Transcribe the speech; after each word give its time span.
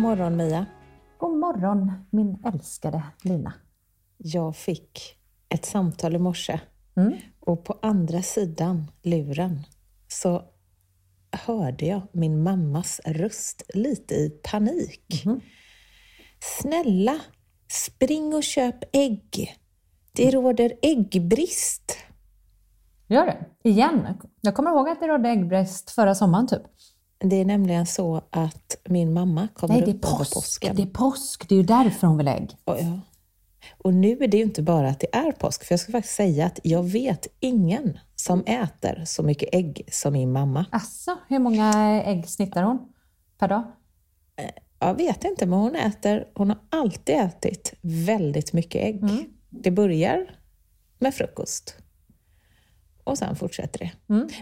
God 0.00 0.08
morgon 0.08 0.36
Mia. 0.36 0.66
God 1.18 1.38
morgon 1.38 1.92
min 2.10 2.38
älskade 2.44 3.02
Lina. 3.22 3.52
Jag 4.16 4.56
fick 4.56 5.16
ett 5.48 5.64
samtal 5.66 6.14
i 6.14 6.18
morse 6.18 6.60
Mm. 6.96 7.16
och 7.40 7.64
på 7.64 7.78
andra 7.82 8.22
sidan 8.22 8.90
luren 9.02 9.62
så 10.08 10.42
hörde 11.32 11.86
jag 11.86 12.02
min 12.12 12.42
mammas 12.42 13.00
röst 13.06 13.62
lite 13.74 14.14
i 14.14 14.30
panik. 14.30 15.22
Mhm. 15.24 15.40
Snälla, 16.40 17.20
spring 17.68 18.34
och 18.34 18.42
köp 18.44 18.96
ägg. 18.96 19.56
Det 20.12 20.30
råder 20.30 20.72
äggbrist. 20.82 21.96
Gör 23.06 23.26
det? 23.26 23.44
Igen? 23.70 24.06
Jag 24.40 24.54
kommer 24.54 24.70
ihåg 24.70 24.88
att 24.88 25.00
det 25.00 25.06
rådde 25.08 25.28
äggbrist 25.28 25.90
förra 25.90 26.14
sommaren 26.14 26.46
typ. 26.46 26.62
Det 27.24 27.36
är 27.36 27.44
nämligen 27.44 27.86
så 27.86 28.22
att 28.30 28.76
min 28.84 29.12
mamma 29.12 29.48
kommer 29.54 29.74
Nej, 29.74 29.82
det 29.84 29.90
är 29.90 29.94
upp 29.94 30.02
påsk. 30.02 30.34
påsken. 30.34 30.76
Det 30.76 30.82
är 30.82 30.86
påsk, 30.86 31.48
det 31.48 31.54
är 31.54 31.56
ju 31.56 31.62
därför 31.62 32.06
hon 32.06 32.16
vill 32.16 32.28
ägg. 32.28 32.56
Och, 32.64 32.76
ja. 32.80 33.00
och 33.78 33.94
nu 33.94 34.18
är 34.20 34.28
det 34.28 34.36
ju 34.36 34.42
inte 34.42 34.62
bara 34.62 34.88
att 34.88 35.00
det 35.00 35.16
är 35.16 35.32
påsk, 35.32 35.64
för 35.64 35.72
jag 35.72 35.80
ska 35.80 35.92
faktiskt 35.92 36.14
säga 36.14 36.46
att 36.46 36.60
jag 36.62 36.82
vet 36.82 37.26
ingen 37.40 37.98
som 38.16 38.44
äter 38.44 39.04
så 39.06 39.22
mycket 39.22 39.48
ägg 39.52 39.88
som 39.92 40.12
min 40.12 40.32
mamma. 40.32 40.66
Alltså, 40.70 41.18
hur 41.28 41.38
många 41.38 42.02
ägg 42.02 42.28
snittar 42.28 42.62
hon 42.62 42.78
per 43.38 43.48
dag? 43.48 43.62
Jag 44.78 44.94
vet 44.94 45.24
inte, 45.24 45.46
men 45.46 45.58
hon 45.58 45.76
äter, 45.76 46.28
hon 46.34 46.50
har 46.50 46.58
alltid 46.70 47.14
ätit 47.14 47.74
väldigt 47.80 48.52
mycket 48.52 48.84
ägg. 48.84 49.04
Det 49.48 49.70
börjar 49.70 50.36
med 50.98 51.14
frukost. 51.14 51.76
Och 53.10 53.18
sen 53.18 53.36
fortsätter 53.36 53.78
det. 53.78 53.90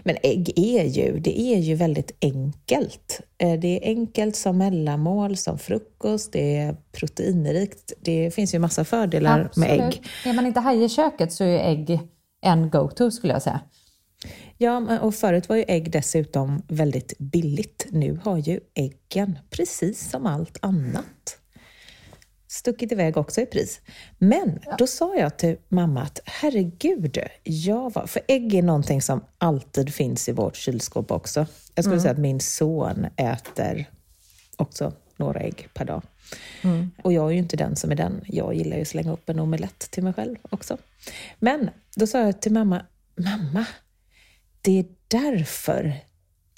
Men 0.03 0.15
ägg 0.23 0.53
är 0.59 0.83
ju, 0.83 1.19
det 1.19 1.39
är 1.39 1.57
ju 1.57 1.75
väldigt 1.75 2.11
enkelt. 2.21 3.21
Eh, 3.37 3.53
Det 3.59 3.67
är 3.67 3.89
enkelt 3.89 4.35
som 4.35 4.57
mellanmål, 4.57 5.37
som 5.37 5.59
frukost, 5.59 6.31
det 6.33 6.57
är 6.57 6.75
proteinrikt. 6.91 7.93
Det 8.01 8.31
finns 8.31 8.55
ju 8.55 8.59
massa 8.59 8.85
fördelar 8.85 9.51
med 9.55 9.69
ägg. 9.71 10.03
Är 10.25 10.33
man 10.33 10.45
inte 10.45 10.59
haj 10.59 10.83
i 10.83 10.89
köket 10.89 11.33
så 11.33 11.43
är 11.43 11.59
ägg 11.69 11.99
en 12.41 12.69
go-to 12.69 13.11
skulle 13.11 13.33
jag 13.33 13.41
säga. 13.41 13.59
Ja, 14.57 14.99
och 14.99 15.15
förut 15.15 15.49
var 15.49 15.55
ju 15.55 15.65
ägg 15.67 15.91
dessutom 15.91 16.61
väldigt 16.67 17.17
billigt. 17.17 17.87
Nu 17.91 18.19
har 18.23 18.37
ju 18.37 18.59
äggen, 18.75 19.39
precis 19.49 20.09
som 20.09 20.25
allt 20.25 20.57
annat, 20.61 21.38
stuckit 22.51 22.91
iväg 22.91 23.17
också 23.17 23.41
i 23.41 23.45
pris. 23.45 23.81
Men 24.17 24.59
då 24.77 24.87
sa 24.87 25.15
jag 25.15 25.37
till 25.37 25.57
mamma 25.67 26.01
att 26.01 26.19
herregud, 26.25 27.17
jag 27.43 27.93
var, 27.93 28.07
för 28.07 28.21
ägg 28.27 28.53
är 28.53 28.61
någonting 28.61 29.01
som 29.01 29.23
alltid 29.37 29.93
finns 29.93 30.29
i 30.29 30.31
vårt 30.31 30.55
kylskåp 30.55 31.11
också. 31.11 31.45
Jag 31.75 31.85
skulle 31.85 32.01
säga 32.01 32.11
att 32.11 32.17
min 32.17 32.39
son 32.39 33.07
äter 33.15 33.89
också 34.57 34.93
några 35.17 35.39
ägg 35.39 35.67
per 35.73 35.85
dag. 35.85 36.01
Och 37.03 37.13
jag 37.13 37.27
är 37.27 37.31
ju 37.31 37.37
inte 37.37 37.57
den 37.57 37.75
som 37.75 37.91
är 37.91 37.95
den. 37.95 38.21
Jag 38.25 38.53
gillar 38.53 38.75
ju 38.75 38.81
att 38.81 38.87
slänga 38.87 39.11
upp 39.11 39.29
en 39.29 39.39
omelett 39.39 39.79
till 39.79 40.03
mig 40.03 40.13
själv 40.13 40.35
också. 40.49 40.77
Men 41.39 41.69
då 41.95 42.07
sa 42.07 42.19
jag 42.19 42.41
till 42.41 42.51
mamma, 42.53 42.85
mamma, 43.15 43.65
det 44.61 44.79
är 44.79 44.85
därför 45.07 45.95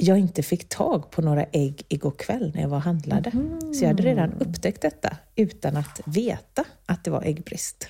jag 0.04 0.20
inte 0.20 0.44
fick 0.44 0.70
tag 0.70 1.12
på 1.12 1.22
några 1.22 1.44
ägg 1.44 1.86
igår 1.90 2.12
kväll 2.12 2.52
när 2.56 2.62
jag 2.62 2.70
var 2.70 2.78
och 2.78 2.84
handlade. 2.84 3.32
Så 3.74 3.84
jag 3.84 3.88
hade 3.88 4.04
redan 4.04 4.34
upptäckt 4.34 4.82
detta 4.82 5.18
utan 5.36 5.78
att 5.78 6.02
veta 6.06 6.64
att 6.86 7.04
det 7.04 7.12
var 7.12 7.24
äggbrist. 7.24 7.88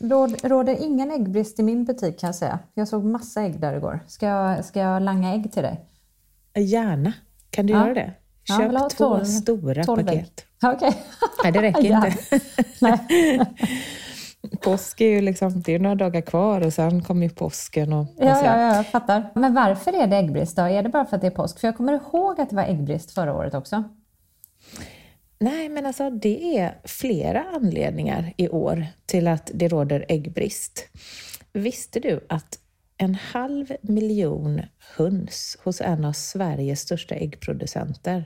Råd, 0.00 0.44
råder 0.44 0.82
ingen 0.84 1.10
äggbrist 1.10 1.58
i 1.58 1.62
min 1.62 1.84
butik 1.84 2.20
kan 2.20 2.26
jag 2.28 2.34
säga. 2.34 2.58
Jag 2.74 2.88
såg 2.88 3.04
massa 3.04 3.42
ägg 3.42 3.60
där 3.60 3.76
igår. 3.76 4.00
Ska 4.06 4.26
jag, 4.26 4.64
ska 4.64 4.80
jag 4.80 5.02
langa 5.02 5.34
ägg 5.34 5.52
till 5.52 5.62
dig? 5.62 5.80
Gärna. 6.54 7.12
Kan 7.50 7.66
du 7.66 7.72
Ja. 7.72 7.80
göra 7.84 7.94
det? 7.94 8.12
Ja, 8.44 8.58
Köp 8.58 8.72
ha 8.72 8.88
två 8.90 9.04
tolv- 9.04 9.24
stora 9.24 9.84
tolv 9.84 10.00
ägg. 10.00 10.06
paket. 10.06 10.44
Ja, 10.60 10.72
Okej. 10.72 11.02
Nej, 11.42 11.52
det 11.52 11.62
räcker 11.62 11.84
Ja. 11.90 12.06
inte. 12.06 12.40
Påsk 14.60 15.00
är 15.00 15.08
ju 15.08 15.20
liksom, 15.20 15.62
det 15.62 15.74
är 15.74 15.78
några 15.78 15.94
dagar 15.94 16.20
kvar 16.20 16.66
och 16.66 16.72
sen 16.72 17.02
kommer 17.02 17.22
ju 17.22 17.30
påsken. 17.30 17.92
Och, 17.92 18.06
Ja, 18.16 18.34
så. 18.34 18.44
ja, 18.44 18.60
ja, 18.60 18.76
jag 18.76 18.86
fattar. 18.86 19.30
Men 19.34 19.54
varför 19.54 19.92
är 19.92 20.06
det 20.06 20.16
äggbrist 20.16 20.56
då? 20.56 20.62
Är 20.62 20.82
det 20.82 20.88
bara 20.88 21.04
för 21.04 21.16
att 21.16 21.20
det 21.20 21.26
är 21.26 21.30
påsk? 21.30 21.60
För 21.60 21.68
jag 21.68 21.76
kommer 21.76 21.92
ihåg 21.92 22.40
att 22.40 22.50
det 22.50 22.56
var 22.56 22.64
äggbrist 22.64 23.10
förra 23.10 23.34
året 23.34 23.54
också. 23.54 23.84
Nej, 25.38 25.68
men 25.68 25.86
alltså 25.86 26.10
det 26.10 26.58
är 26.58 26.78
flera 26.84 27.44
anledningar 27.54 28.32
i 28.36 28.48
år 28.48 28.86
till 29.06 29.28
att 29.28 29.50
det 29.54 29.68
råder 29.68 30.04
äggbrist. 30.08 30.88
Visste 31.52 32.00
du 32.00 32.26
att 32.28 32.58
en 32.96 33.14
halv 33.14 33.72
miljon 33.82 34.60
höns 34.96 35.58
hos 35.64 35.80
en 35.80 36.04
av 36.04 36.12
Sveriges 36.12 36.80
största 36.80 37.14
äggproducenter 37.14 38.24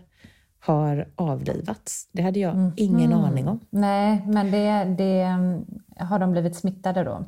har 0.61 1.09
avlivats? 1.17 2.09
Det 2.13 2.23
hade 2.23 2.41
jag 2.41 2.73
ingen 2.77 3.13
aning 3.13 3.49
om. 3.49 3.61
Nej, 3.71 4.23
men 4.27 4.51
det, 4.51 4.95
det, 4.99 5.21
mm, 5.21 5.65
har 5.97 6.19
de 6.19 6.33
blivit 6.33 6.57
smittade 6.57 7.05
då? 7.05 7.25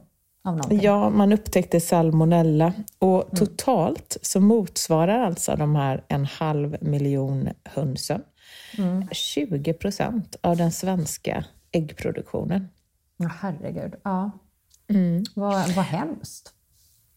Ja, 0.71 1.11
man 1.11 1.33
upptäckte 1.33 1.81
salmonella 1.81 2.73
och 2.99 3.31
totalt 3.37 4.17
så 4.23 4.41
motsvarar 4.41 5.21
alltså 5.21 5.57
de 5.57 5.77
här 5.77 6.05
en 6.09 6.25
halv 6.25 6.77
miljon 6.81 7.49
hönsen 7.65 8.23
20 9.13 9.73
procent 9.73 10.37
av 10.41 10.57
den 10.57 10.73
svenska 10.73 11.45
äggproduktionen. 11.73 12.69
Ja, 13.17 13.31
herregud. 13.41 13.95
Ja. 14.03 14.31
Vad, 15.35 15.75
vad 15.75 15.85
hemskt. 15.85 16.53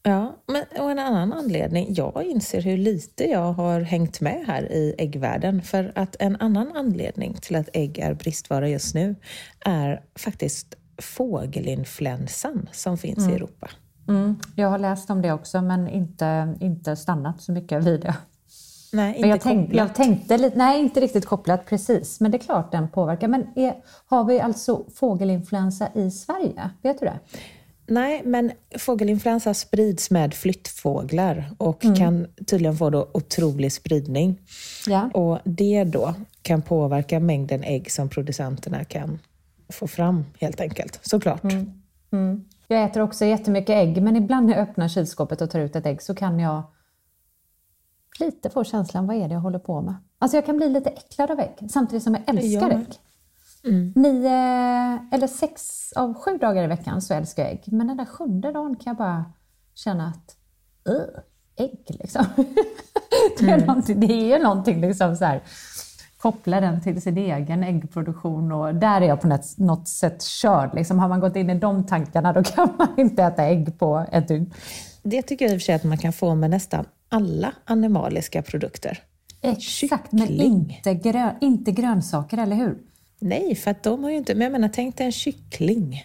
Ja, 0.02 0.36
men, 0.46 0.64
och 0.78 0.90
en 0.90 0.98
annan 0.98 1.32
anledning. 1.32 1.94
Jag 1.94 2.24
inser 2.24 2.62
hur 2.62 2.76
lite 2.76 3.24
jag 3.24 3.52
har 3.52 3.80
hängt 3.80 4.20
med 4.20 4.44
här 4.46 4.72
i 4.72 4.94
äggvärlden. 4.98 5.62
För 5.62 5.92
att 5.94 6.16
en 6.18 6.36
annan 6.36 6.76
anledning 6.76 7.34
till 7.34 7.56
att 7.56 7.68
ägg 7.72 7.98
är 7.98 8.14
bristvara 8.14 8.68
just 8.68 8.94
nu 8.94 9.14
är 9.64 10.02
faktiskt 10.14 10.74
fågelinfluensan 11.00 12.68
som 12.72 12.98
finns 12.98 13.28
i 13.28 13.32
Europa. 13.32 13.70
Mm. 14.08 14.36
Jag 14.54 14.68
har 14.68 14.78
läst 14.78 15.10
om 15.10 15.22
det 15.22 15.32
också, 15.32 15.62
men 15.62 15.88
inte, 15.88 16.54
inte 16.60 16.96
stannat 16.96 17.42
så 17.42 17.52
mycket 17.52 17.84
vid 17.84 18.00
det. 18.00 18.16
Nej, 18.92 19.08
inte 19.08 19.20
Men 19.20 19.30
jag, 19.30 19.40
tänk, 19.40 19.74
jag 19.74 19.94
tänkte 19.94 20.38
lite, 20.38 20.58
nej 20.58 20.80
inte 20.80 21.00
riktigt 21.00 21.26
kopplat 21.26 21.66
precis, 21.66 22.20
men 22.20 22.30
det 22.30 22.36
är 22.36 22.42
klart 22.42 22.72
den 22.72 22.88
påverkar. 22.88 23.28
Men 23.28 23.46
är, 23.56 23.74
har 24.06 24.24
vi 24.24 24.40
alltså 24.40 24.84
fågelinfluensa 24.94 25.88
i 25.94 26.10
Sverige? 26.10 26.70
Vet 26.82 27.00
du 27.00 27.06
det? 27.06 27.18
Nej, 27.86 28.22
men 28.24 28.52
fågelinfluensa 28.78 29.54
sprids 29.54 30.10
med 30.10 30.34
flyttfåglar 30.34 31.50
och 31.58 31.82
kan 31.96 32.26
tydligen 32.46 32.76
få 32.76 32.90
då 32.90 33.10
otrolig 33.12 33.72
spridning. 33.72 34.38
Ja. 34.86 35.10
Och 35.14 35.38
det 35.44 35.84
då 35.84 36.14
kan 36.42 36.62
påverka 36.62 37.20
mängden 37.20 37.64
ägg 37.64 37.90
som 37.90 38.08
producenterna 38.08 38.84
kan 38.84 39.18
få 39.70 39.86
fram 39.86 40.24
helt 40.40 40.60
enkelt, 40.60 41.00
såklart. 41.02 41.42
Mm. 42.12 42.44
Jag 42.68 42.84
äter 42.84 43.02
också 43.02 43.24
jättemycket 43.24 43.70
ägg, 43.76 44.02
men 44.02 44.16
ibland 44.16 44.46
när 44.46 44.54
jag 44.54 44.62
öppnar 44.62 44.88
kylskåpet 44.88 45.40
och 45.40 45.50
tar 45.50 45.60
ut 45.60 45.76
ett 45.76 45.86
ägg 45.86 46.02
så 46.02 46.14
kan 46.14 46.38
jag 46.38 46.62
lite 48.20 48.50
få 48.50 48.64
känslan, 48.64 49.06
vad 49.06 49.16
är 49.16 49.28
det 49.28 49.34
jag 49.34 49.40
håller 49.40 49.58
på 49.58 49.80
med? 49.80 49.94
Alltså 50.18 50.36
jag 50.36 50.46
kan 50.46 50.56
bli 50.56 50.68
lite 50.68 50.90
äcklad 50.90 51.30
av 51.30 51.40
ägg, 51.40 51.70
samtidigt 51.70 52.02
som 52.02 52.14
jag 52.14 52.22
älskar 52.36 52.70
Jag 52.70 52.72
ägg. 52.72 52.98
Nio 53.94 54.30
eller 55.12 55.26
sex 55.26 55.92
av 55.92 56.14
sju 56.14 56.38
dagar 56.38 56.64
i 56.64 56.66
veckan 56.66 57.02
så 57.02 57.14
älskar 57.14 57.42
jag 57.42 57.52
ägg, 57.52 57.62
men 57.66 57.86
den 57.86 57.96
där 57.96 58.04
sjunde 58.04 58.52
dagen 58.52 58.76
kan 58.76 58.90
jag 58.90 58.96
bara 58.96 59.24
känna 59.74 60.08
att 60.08 60.36
"Ugh, 60.88 61.20
ägg 61.56 61.84
liksom. 61.88 62.24
det, 63.38 63.50
är 63.50 63.66
någonting, 63.66 64.00
det 64.00 64.12
är 64.12 64.38
ju 64.38 64.42
någonting 64.42 64.80
liksom 64.80 65.16
så 65.16 65.24
här 65.24 65.42
koppla 66.20 66.60
den 66.60 66.80
till 66.80 67.02
sin 67.02 67.18
egen 67.18 67.64
äggproduktion 67.64 68.52
och 68.52 68.74
där 68.74 69.00
är 69.00 69.06
jag 69.06 69.20
på 69.20 69.38
något, 69.56 69.88
sätt 69.88 70.22
körd. 70.22 70.74
Liksom, 70.74 70.98
har 70.98 71.08
man 71.08 71.20
gått 71.20 71.36
in 71.36 71.50
i 71.50 71.54
de 71.54 71.86
tankarna 71.86 72.32
då 72.32 72.42
kan 72.42 72.68
man 72.78 72.88
inte 72.96 73.22
äta 73.22 73.44
ägg 73.44 73.78
på 73.78 74.06
ett 74.12 74.28
dygn. 74.28 74.54
Det 75.02 75.22
tycker 75.22 75.44
jag 75.44 75.52
i 75.52 75.56
och 75.56 75.60
för 75.60 75.64
sig 75.64 75.74
att 75.74 75.84
man 75.84 75.98
kan 75.98 76.12
få 76.12 76.34
med 76.34 76.50
nästan 76.50 76.84
alla 77.08 77.52
animaliska 77.64 78.42
produkter. 78.42 78.98
Exakt, 79.40 80.12
men 80.12 80.26
Kyckling. 80.26 80.80
inte, 80.84 80.94
grö, 80.94 81.34
inte 81.40 81.72
grönsaker, 81.72 82.38
eller 82.38 82.56
hur? 82.56 82.78
Nej, 83.18 83.54
för 83.54 83.70
att 83.70 83.82
de 83.82 84.04
har 84.04 84.10
ju 84.10 84.16
inte... 84.16 84.34
Men 84.34 84.42
jag 84.42 84.52
menar, 84.52 84.68
tänk 84.68 84.96
dig 84.96 85.06
en 85.06 85.12
kyckling. 85.12 86.04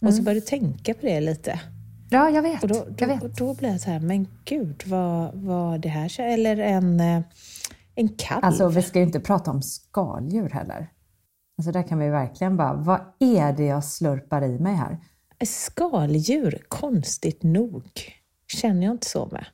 Och 0.00 0.14
så 0.14 0.22
börjar 0.22 0.34
du 0.34 0.40
tänka 0.40 0.94
på 0.94 1.06
det 1.06 1.20
lite. 1.20 1.60
Ja, 2.10 2.30
jag 2.30 2.42
vet. 2.42 2.62
Och 2.62 2.68
då, 2.68 2.74
jag 2.98 3.08
då, 3.08 3.14
vet. 3.14 3.36
då 3.36 3.54
blir 3.54 3.68
jag 3.68 3.80
så 3.80 3.90
här, 3.90 4.00
men 4.00 4.28
gud 4.44 4.82
vad, 4.86 5.34
vad 5.34 5.80
det 5.80 5.88
här 5.88 6.20
Eller 6.20 6.56
en, 6.56 7.00
eh, 7.00 7.22
en 7.94 8.08
kalv. 8.08 8.44
Alltså, 8.44 8.68
vi 8.68 8.82
ska 8.82 8.98
ju 8.98 9.04
inte 9.04 9.20
prata 9.20 9.50
om 9.50 9.62
skaldjur 9.62 10.50
heller. 10.50 10.90
Alltså, 11.58 11.72
där 11.72 11.82
kan 11.82 11.98
vi 11.98 12.08
verkligen 12.08 12.56
bara, 12.56 12.74
vad 12.74 13.00
är 13.18 13.52
det 13.52 13.64
jag 13.64 13.84
slurpar 13.84 14.44
i 14.44 14.58
mig 14.58 14.74
här? 14.74 14.98
Skaldjur, 15.44 16.62
konstigt 16.68 17.42
nog, 17.42 17.84
känner 18.46 18.86
jag 18.86 18.94
inte 18.94 19.08
så 19.08 19.28
med. 19.32 19.44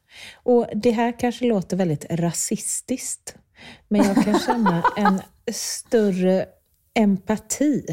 Och 0.42 0.66
det 0.74 0.90
här 0.90 1.18
kanske 1.18 1.44
låter 1.44 1.76
väldigt 1.76 2.06
rasistiskt, 2.10 3.36
men 3.88 4.02
jag 4.02 4.24
kan 4.24 4.38
känna 4.38 4.82
en 4.96 5.20
större 5.52 6.46
empati 6.94 7.86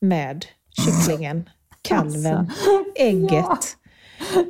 med 0.00 0.44
kycklingen, 0.70 1.48
kalven, 1.82 2.36
Alltså, 2.36 2.84
ägget. 2.96 3.76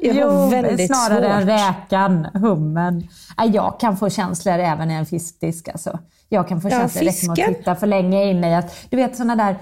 Ja. 0.01 0.13
Jag 0.13 0.31
har 0.31 0.51
väldigt 0.51 0.97
snarare 0.97 1.39
svårt. 1.41 1.49
räkan, 1.49 2.27
hummen. 2.35 3.09
Nej, 3.39 3.51
Jag 3.51 3.81
kan 3.81 3.97
få 3.97 4.11
känslor 4.11 4.55
även 4.55 4.91
i 4.91 4.95
en 4.95 5.07
fiskdisk. 5.07 5.69
Alltså. 5.69 5.99
Jag 6.29 6.49
kan 6.49 6.61
få 6.61 6.69
Ja, 6.69 6.79
känslor 6.79 7.01
direkt 7.03 7.23
med 7.23 7.33
att 7.33 7.37
fisken. 7.39 7.55
titta 7.55 7.75
för 7.75 7.87
länge 7.87 8.31
in 8.31 8.45
i 8.45 8.55
att, 8.55 8.77
du 8.91 8.97
vet 8.97 9.17
sådana 9.17 9.37
där 9.37 9.57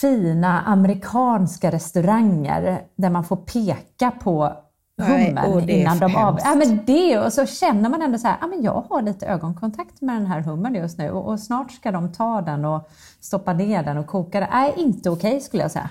fina 0.00 0.60
amerikanska 0.60 1.70
restauranger 1.72 2.82
där 2.96 3.10
man 3.10 3.24
får 3.24 3.36
peka 3.36 4.10
på 4.10 4.52
Nej, 4.98 5.26
hummen 5.28 5.66
det 5.66 5.72
är 5.72 5.80
innan 5.80 5.98
de 5.98 6.16
av... 6.16 6.38
Ja, 6.44 6.54
men 6.54 6.80
det, 6.86 7.18
och 7.18 7.32
så 7.32 7.46
känner 7.46 7.88
man 7.88 8.02
ändå 8.02 8.18
så 8.18 8.26
här, 8.28 8.36
ja, 8.40 8.46
men 8.46 8.62
jag 8.62 8.84
har 8.90 9.02
lite 9.02 9.26
ögonkontakt 9.26 10.00
med 10.00 10.16
den 10.16 10.26
här 10.26 10.40
hummen 10.40 10.74
just 10.74 10.98
nu 10.98 11.10
och, 11.10 11.28
och 11.28 11.40
snart 11.40 11.72
ska 11.72 11.90
de 11.90 12.12
ta 12.12 12.40
den 12.40 12.64
och 12.64 12.88
stoppa 13.20 13.52
ner 13.52 13.82
den 13.82 13.98
och 13.98 14.06
koka 14.06 14.40
den. 14.40 14.48
Nej, 14.52 14.74
inte 14.76 15.10
okej 15.10 15.40
skulle 15.40 15.62
jag 15.62 15.70
säga. 15.72 15.90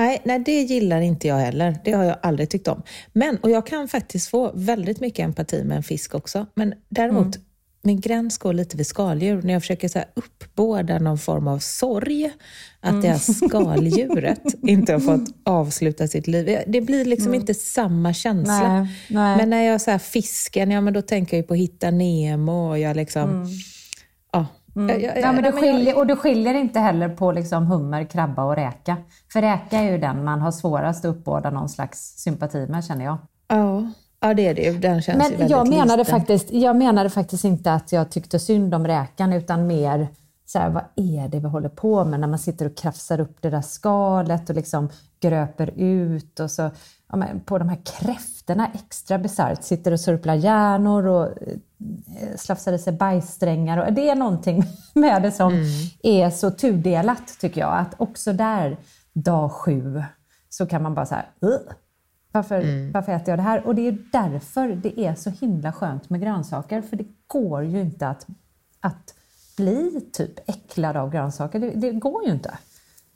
Nej, 0.00 0.20
nej, 0.24 0.38
det 0.38 0.62
gillar 0.62 1.00
inte 1.00 1.28
jag 1.28 1.36
heller. 1.36 1.76
Det 1.84 1.92
har 1.92 2.04
jag 2.04 2.16
aldrig 2.22 2.50
tyckt 2.50 2.68
om. 2.68 2.82
Men, 3.12 3.36
och 3.36 3.50
jag 3.50 3.66
kan 3.66 3.88
faktiskt 3.88 4.28
få 4.28 4.52
väldigt 4.54 5.00
mycket 5.00 5.24
empati 5.24 5.64
med 5.64 5.76
en 5.76 5.82
fisk 5.82 6.14
också. 6.14 6.46
Men 6.54 6.74
däremot, 6.88 7.36
min 7.82 8.00
gräns 8.00 8.38
går 8.38 8.52
lite 8.52 8.76
vid 8.76 8.86
skaldjur. 8.86 9.42
När 9.42 9.52
jag 9.52 9.62
försöker 9.62 9.88
så 9.88 9.98
här 9.98 10.08
uppbåda 10.14 10.98
någon 10.98 11.18
form 11.18 11.48
av 11.48 11.58
sorg, 11.58 12.32
att 12.80 13.02
det 13.02 13.08
här 13.08 13.18
skaldjuret 13.48 14.42
inte 14.62 14.92
har 14.92 15.00
fått 15.00 15.34
avsluta 15.44 16.08
sitt 16.08 16.26
liv. 16.26 16.58
Det 16.66 16.80
blir 16.80 17.04
liksom 17.04 17.34
inte 17.34 17.54
samma 17.54 18.14
känsla. 18.14 18.72
Nej, 18.72 18.88
nej. 19.08 19.36
Men 19.36 19.50
när 19.50 19.62
jag 19.62 19.80
så 19.80 19.90
här, 19.90 19.98
fisken, 19.98 20.70
ja 20.70 20.80
men 20.80 20.92
då 20.94 21.02
tänker 21.02 21.36
jag 21.36 21.48
på 21.48 21.54
Hitta 21.54 21.90
Nemo 21.90 22.70
och 22.70 22.78
jag 22.78 22.96
liksom... 22.96 23.46
Ja, 24.74 24.82
Jag- 24.82 25.02
jag- 25.02 25.18
Ja, 25.18 25.32
men 25.32 25.42
du 25.44 25.52
skiljer, 25.52 25.98
och 25.98 26.06
du 26.06 26.16
skiljer 26.16 26.54
inte 26.54 26.78
heller 26.80 27.08
på 27.08 27.32
liksom 27.32 27.66
hummer, 27.66 28.04
krabba 28.04 28.44
och 28.44 28.56
räka. 28.56 28.96
För 29.32 29.40
räka 29.42 29.78
är 29.78 29.90
ju 29.92 29.98
den 29.98 30.24
man 30.24 30.40
har 30.40 30.50
svårast 30.50 31.04
att 31.04 31.08
uppbåda 31.16 31.50
någon 31.50 31.68
slags 31.68 31.98
sympati 32.18 32.66
med 32.68 32.84
känner 32.84 33.04
jag. 33.04 33.18
Ja, 33.48 33.82
ja, 34.20 34.34
det 34.34 34.46
är 34.48 34.54
det 34.54 34.62
ju. 34.62 34.78
Den 34.78 35.02
känns 35.02 35.08
ju 35.16 35.18
Men 35.18 35.30
väldigt 35.30 35.50
jag 35.50 35.68
menade, 35.68 36.04
faktiskt, 36.04 36.50
jag 36.52 36.76
menade 36.76 37.10
faktiskt 37.10 37.44
inte 37.44 37.72
att 37.74 37.92
jag 37.92 38.10
tyckte 38.10 38.38
synd 38.38 38.74
om 38.74 38.86
räkan 38.86 39.32
utan 39.32 39.66
mer 39.66 40.08
så 40.46 40.58
här, 40.58 40.70
vad 40.70 40.82
är 40.96 41.28
det 41.28 41.38
vi 41.40 41.48
håller 41.48 41.68
på 41.68 42.04
med 42.04 42.20
när 42.20 42.28
man 42.28 42.38
sitter 42.38 42.66
och 42.66 42.76
krafsar 42.76 43.20
upp 43.20 43.36
det 43.42 43.50
där 43.50 43.62
skalet 43.62 44.50
och 44.50 44.56
liksom 44.56 44.88
gröper 45.20 45.70
ut 45.76 46.40
och 46.40 46.50
så 46.50 46.70
ja, 47.12 47.26
på 47.44 47.58
de 47.58 47.68
här 47.68 47.78
kräftorna 47.84 48.70
extra 48.74 49.18
bisarrt 49.18 49.64
sitter 49.64 49.92
och 49.92 50.00
surplar 50.00 50.34
hjärnor 50.34 51.06
och 51.06 51.26
eh, 51.26 52.36
slafsar 52.36 52.72
i 52.72 52.78
sig 52.78 52.92
bajssträngar. 52.92 53.78
Och 53.86 53.92
det 53.92 54.10
är 54.10 54.14
någonting 54.14 54.64
med 54.94 55.22
det 55.22 55.32
som 55.32 55.64
är 56.02 56.30
så 56.30 56.50
tudelat 56.50 57.38
tycker 57.40 57.60
jag. 57.60 57.78
Att 57.78 57.94
också 58.00 58.32
där, 58.32 58.76
dag 59.12 59.52
sju, 59.52 60.02
så 60.48 60.66
kan 60.66 60.82
man 60.82 60.94
bara 60.94 61.06
säga 61.06 61.24
varför, 62.32 62.92
varför 62.92 63.12
äter 63.12 63.28
jag 63.28 63.38
det 63.38 63.42
här? 63.42 63.66
Och 63.66 63.74
det 63.74 63.88
är 63.88 63.98
därför 64.12 64.68
det 64.68 65.00
är 65.00 65.14
så 65.14 65.30
himla 65.30 65.72
skönt 65.72 66.10
med 66.10 66.20
grönsaker. 66.20 66.82
För 66.82 66.96
det 66.96 67.06
går 67.26 67.64
ju 67.64 67.80
inte 67.80 68.08
att, 68.08 68.26
att 68.80 69.14
bli 69.56 70.00
typ 70.12 70.48
äcklad 70.48 70.96
av 70.96 71.10
grönsaker. 71.10 71.58
Det, 71.58 71.70
det 71.70 71.90
går 71.90 72.24
ju 72.24 72.32
inte. 72.32 72.58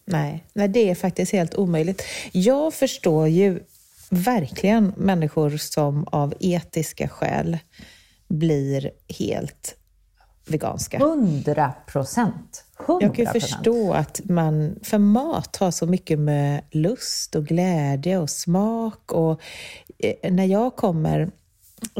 Nej, 0.04 0.44
nej, 0.52 0.68
det 0.68 0.90
är 0.90 0.94
faktiskt 0.94 1.32
helt 1.32 1.54
omöjligt. 1.54 2.02
Jag 2.32 2.74
förstår 2.74 3.28
ju 3.28 3.60
verkligen 4.14 4.92
människor 4.96 5.56
som 5.56 6.06
av 6.08 6.34
etiska 6.40 7.08
skäl 7.08 7.58
blir 8.28 8.90
helt 9.18 9.76
veganska. 10.46 10.98
Hundra 10.98 11.72
procent. 11.86 12.64
Jag 12.88 13.14
kan 13.14 13.24
ju 13.24 13.26
förstå 13.26 13.92
att 13.92 14.20
man 14.24 14.78
för 14.82 14.98
mat 14.98 15.56
har 15.56 15.70
så 15.70 15.86
mycket 15.86 16.18
med 16.18 16.64
lust 16.70 17.34
och 17.34 17.46
glädje 17.46 18.18
och 18.18 18.30
smak. 18.30 19.12
Och 19.12 19.40
eh, 19.98 20.32
när 20.32 20.44
jag 20.44 20.76
kommer, 20.76 21.20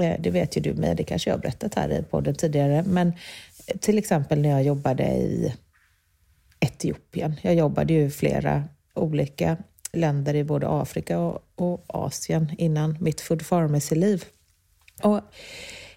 eh, 0.01 0.21
det 0.21 0.31
vet 0.31 0.57
ju 0.57 0.61
du 0.61 0.75
med, 0.75 0.97
det 0.97 1.05
kanske 1.05 1.31
jag 1.31 1.37
har 1.37 1.43
berättat 1.43 1.75
här 1.75 1.89
i 1.93 2.03
podden 2.03 2.35
tidigare, 2.35 2.85
men 2.87 3.09
eh, 3.67 3.79
till 3.79 3.99
exempel 3.99 4.43
när 4.43 4.51
jag 4.51 4.63
jobbade 4.63 5.05
i 5.05 5.55
Etiopien. 6.61 7.35
Jag 7.43 7.55
jobbade 7.55 7.93
ju 7.93 8.11
flera 8.11 8.65
olika 8.95 9.57
länder 9.97 10.35
i 10.35 10.45
både 10.45 10.69
Afrika 10.69 11.19
och, 11.19 11.43
och 11.55 11.85
Asien 11.87 12.55
innan 12.59 12.97
mitt 13.01 13.21
food 13.21 13.49
pharmacy-liv. 13.49 14.25
Och 15.03 15.21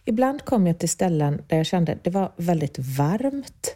ibland 0.06 0.46
kom 0.46 0.68
jag 0.68 0.80
till 0.80 0.90
ställen 0.90 1.42
där 1.48 1.58
jag 1.58 1.66
kände 1.66 1.92
att 1.92 2.04
det 2.04 2.10
var 2.10 2.32
väldigt 2.38 2.80
varmt. 2.80 3.76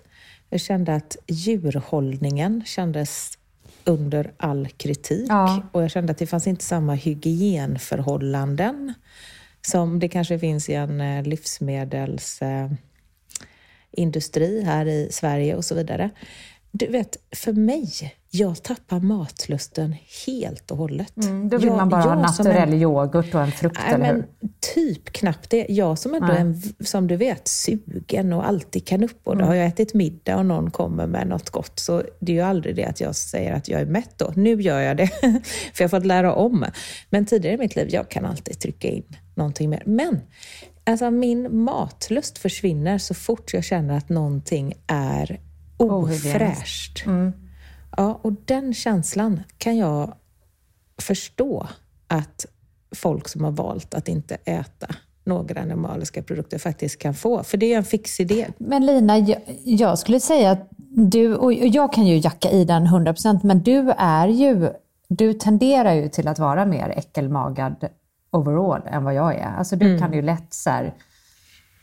Jag 0.49 0.61
kände 0.61 0.95
att 0.95 1.17
djurhållningen 1.27 2.63
kändes 2.65 3.37
under 3.83 4.33
all 4.37 4.67
kritik. 4.67 5.29
Ja. 5.29 5.63
Och 5.71 5.83
jag 5.83 5.91
kände 5.91 6.11
att 6.11 6.17
det 6.17 6.27
fanns 6.27 6.47
inte 6.47 6.63
samma 6.63 6.93
hygienförhållanden 6.93 8.93
som 9.61 9.99
det 9.99 10.09
kanske 10.09 10.39
finns 10.39 10.69
i 10.69 10.73
en 10.73 11.01
eh, 11.01 11.23
livsmedels... 11.23 12.41
Eh, 12.41 12.71
här 14.65 14.85
i 14.85 15.09
Sverige 15.11 15.55
och 15.55 15.65
så 15.65 15.75
vidare. 15.75 16.09
Du 16.73 16.87
vet, 16.87 17.17
för 17.35 17.53
mig, 17.53 18.15
jag 18.29 18.63
tappar 18.63 18.99
matlusten 18.99 19.95
helt 20.27 20.71
och 20.71 20.77
hållet. 20.77 21.17
Mm, 21.23 21.49
då 21.49 21.57
vill 21.57 21.67
jag, 21.67 21.77
man 21.77 21.89
bara 21.89 22.01
ha 22.01 22.15
naturell 22.15 22.73
en- 22.73 22.81
yoghurt 22.81 23.35
och 23.35 23.41
en 23.41 23.51
frukt, 23.51 23.79
Nej, 23.85 23.93
eller 23.93 24.13
hur? 24.13 24.25
typ 24.75 25.13
knappt 25.13 25.49
det. 25.49 25.65
Jag 25.69 25.99
som 25.99 26.13
ändå 26.13 26.27
är, 26.27 26.83
som 26.83 27.07
du 27.07 27.15
vet, 27.15 27.47
sugen 27.47 28.33
och 28.33 28.47
alltid 28.47 28.87
kan 28.87 29.03
uppbåda. 29.03 29.35
Mm. 29.37 29.47
Har 29.47 29.55
jag 29.55 29.67
ätit 29.67 29.93
middag 29.93 30.37
och 30.37 30.45
någon 30.45 30.71
kommer 30.71 31.07
med 31.07 31.27
något 31.27 31.49
gott 31.49 31.79
så 31.79 32.03
det 32.19 32.31
är 32.31 32.35
ju 32.35 32.41
aldrig 32.41 32.75
det 32.75 32.85
att 32.85 33.01
jag 33.01 33.15
säger 33.15 33.53
att 33.53 33.67
jag 33.67 33.81
är 33.81 33.85
mätt 33.85 34.17
då. 34.17 34.33
Nu 34.35 34.61
gör 34.61 34.79
jag 34.79 34.97
det, 34.97 35.07
för 35.73 35.83
jag 35.83 35.83
har 35.83 35.99
fått 35.99 36.05
lära 36.05 36.33
om. 36.33 36.65
Men 37.09 37.25
tidigare 37.25 37.55
i 37.55 37.57
mitt 37.57 37.75
liv, 37.75 37.87
jag 37.91 38.09
kan 38.09 38.25
alltid 38.25 38.59
trycka 38.59 38.87
in 38.87 39.03
någonting 39.35 39.69
mer. 39.69 39.83
Men 39.85 40.21
alltså, 40.83 41.11
min 41.11 41.63
matlust 41.63 42.37
försvinner 42.37 42.97
så 42.97 43.13
fort 43.13 43.53
jag 43.53 43.63
känner 43.63 43.97
att 43.97 44.09
någonting 44.09 44.73
är 44.87 45.39
ofräscht. 45.81 47.03
Ja, 47.97 48.19
och 48.21 48.33
den 48.45 48.73
känslan 48.73 49.41
kan 49.57 49.77
jag 49.77 50.13
förstå 50.97 51.67
att 52.07 52.45
folk 52.95 53.27
som 53.27 53.43
har 53.43 53.51
valt 53.51 53.93
att 53.93 54.07
inte 54.07 54.35
äta 54.35 54.87
några 55.23 55.61
animaliska 55.61 56.23
produkter 56.23 56.57
faktiskt 56.57 56.99
kan 56.99 57.13
få. 57.13 57.43
För 57.43 57.57
det 57.57 57.73
är 57.73 57.77
en 57.77 57.83
fix 57.83 58.19
idé. 58.19 58.47
Men 58.57 58.85
Lina, 58.85 59.17
jag, 59.17 59.41
jag 59.63 59.99
skulle 59.99 60.19
säga 60.19 60.51
att 60.51 60.69
du, 60.89 61.35
och 61.35 61.53
jag 61.53 61.93
kan 61.93 62.07
ju 62.07 62.17
jacka 62.17 62.49
i 62.49 62.65
den 62.65 62.87
100%, 62.87 63.39
men 63.43 63.63
du 63.63 63.93
är 63.97 64.27
ju, 64.27 64.69
du 65.07 65.33
tenderar 65.33 65.93
ju 65.93 66.09
till 66.09 66.27
att 66.27 66.39
vara 66.39 66.65
mer 66.65 66.89
äckelmagad 66.89 67.75
overall 68.31 68.81
än 68.85 69.03
vad 69.03 69.13
jag 69.13 69.35
är. 69.35 69.55
Alltså 69.57 69.75
du 69.75 69.99
kan 69.99 70.13
ju 70.13 70.21
lätt 70.21 70.53
så 70.53 70.69
här, 70.69 70.93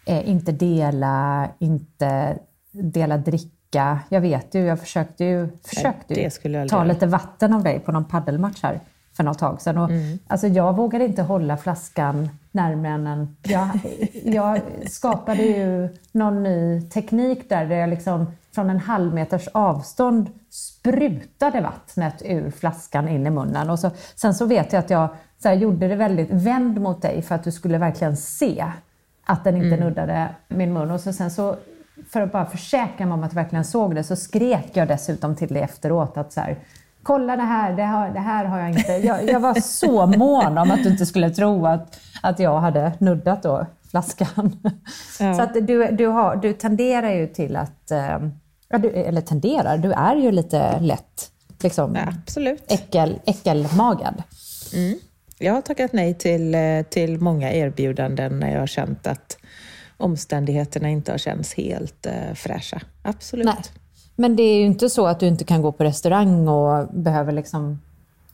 eh, 0.07 0.29
inte 0.29 0.53
dela, 0.53 1.49
inte 1.59 2.39
dela 2.73 3.17
dricka. 3.17 3.58
Jag 4.09 4.21
vet 4.21 4.55
ju, 4.55 4.61
jag 4.61 4.81
försökte 4.81 5.25
ju, 5.25 5.49
försökte 5.65 6.15
ju 6.15 6.31
ta 6.31 6.49
göra. 6.49 6.85
lite 6.85 7.07
vatten 7.07 7.53
av 7.53 7.63
dig 7.63 7.81
på 7.81 7.93
någon 7.93 8.05
paddelmatch 8.05 8.63
här 8.63 8.81
för 9.17 9.25
något 9.25 9.39
tag 9.39 9.61
sedan. 9.63 9.79
Och, 9.79 9.91
alltså, 10.27 10.47
jag 10.47 10.77
vågade 10.77 11.05
inte 11.05 11.23
hålla 11.23 11.57
flaskan 11.57 12.29
närmare 12.53 12.93
än 12.93 13.07
en... 13.07 13.37
Jag, 13.43 13.69
jag 14.25 14.61
skapade 14.91 15.43
ju 15.43 15.89
någon 16.13 16.43
ny 16.43 16.83
teknik 16.83 17.49
där, 17.49 17.67
där 17.67 17.77
jag 17.77 17.91
liksom 17.91 18.27
från 18.55 18.71
en 18.71 18.79
halv 18.79 19.15
meters 19.15 19.49
avstånd 19.53 20.31
sprutade 20.51 21.61
vattnet 21.61 22.23
ur 22.25 22.51
flaskan 22.51 23.09
in 23.09 23.27
i 23.27 23.31
munnen. 23.31 23.71
Och 23.71 23.79
så, 23.79 23.91
sen 24.15 24.35
så 24.35 24.47
vet 24.47 24.73
jag 24.73 24.81
att 24.81 24.91
jag 24.91 25.09
så 25.43 25.49
här, 25.49 25.57
gjorde 25.57 25.89
det 25.89 25.97
väldigt 25.97 26.31
vänd 26.31 26.81
mot 26.81 27.03
dig 27.03 27.23
för 27.23 27.35
att 27.35 27.45
du 27.45 27.53
skulle 27.53 27.79
verkligen 27.79 28.17
se 28.17 28.65
att 29.25 29.45
den 29.45 29.57
inte 29.57 29.77
nuddade 29.85 30.29
min 30.49 30.73
mun. 30.73 30.91
Och 30.91 31.01
så 31.01 31.13
sen 31.13 31.31
så, 31.31 31.57
för 32.11 32.21
att 32.21 32.33
bara 32.33 32.47
försäkra 32.47 33.07
mig 33.07 33.15
om 33.15 33.23
att 33.23 33.33
jag 33.33 33.43
verkligen 33.43 33.65
såg 33.65 33.95
det, 33.95 34.05
så 34.05 34.17
skrek 34.17 34.71
jag 34.73 34.89
dessutom 34.89 35.37
till 35.37 35.49
dig 35.49 35.63
efteråt 35.63 36.17
att 36.17 36.33
så 36.33 36.41
här, 36.41 36.59
kolla 37.03 37.37
det 37.37 37.43
här, 37.43 37.73
det 37.77 37.83
här, 37.83 38.13
det 38.13 38.21
här 38.21 38.45
har 38.45 38.59
jag 38.59 38.71
inte. 38.71 38.93
Jag, 38.93 39.29
jag 39.29 39.41
var 39.41 39.55
så 39.55 40.07
mån 40.19 40.59
om 40.59 40.71
att 40.71 40.83
du 40.83 40.89
inte 40.89 41.07
skulle 41.07 41.31
tro 41.31 41.67
att, 41.67 42.01
att 42.23 42.39
jag 42.39 42.61
hade 42.61 42.93
nuddat 42.99 43.43
då 43.43 43.67
flaskan. 43.91 44.57
Ja. 45.21 45.35
Så 45.35 45.43
att 45.43 45.55
du, 45.55 45.91
du, 45.91 46.07
har, 46.07 46.37
du 46.37 46.53
tenderar 46.53 47.11
ju 47.11 47.27
till 47.27 47.57
att, 47.57 47.91
eh, 47.91 48.19
ja, 48.69 48.79
du, 48.79 48.89
eller 48.89 49.21
tenderar, 49.21 49.79
du 49.79 49.93
är 49.93 50.17
ju 50.17 50.33
lite 50.33 50.81
lätt 50.81 51.31
liksom, 51.63 51.95
Ja, 51.95 52.03
absolut. 52.23 52.73
äckel, 52.73 53.19
äckelmagad. 53.25 54.23
Jag 55.39 55.53
har 55.53 55.61
tackat 55.61 55.93
nej 55.93 56.15
till, 56.15 56.55
eh, 56.55 56.83
till 56.91 57.21
många 57.21 57.53
erbjudanden 57.53 58.41
när 58.41 58.53
jag 58.53 58.61
har 58.61 58.67
känt 58.67 59.07
att 59.07 59.39
omständigheterna 59.99 60.89
inte 60.89 61.11
har 61.13 61.19
känts 61.19 61.55
helt 61.55 62.07
eh, 62.07 62.35
fräscha. 62.35 62.81
Absolut. 63.03 63.45
Nej. 63.47 63.57
Men 64.17 64.37
det 64.37 64.43
är 64.43 64.57
ju 64.59 64.67
inte 64.67 64.91
så 64.91 65.07
att 65.07 65.21
du 65.21 65.27
inte 65.27 65.45
kan 65.45 65.63
gå 65.63 65.73
på 65.73 65.85
restaurang 65.85 66.49
och 66.49 66.89
behöver 66.95 67.33
liksom 67.33 67.81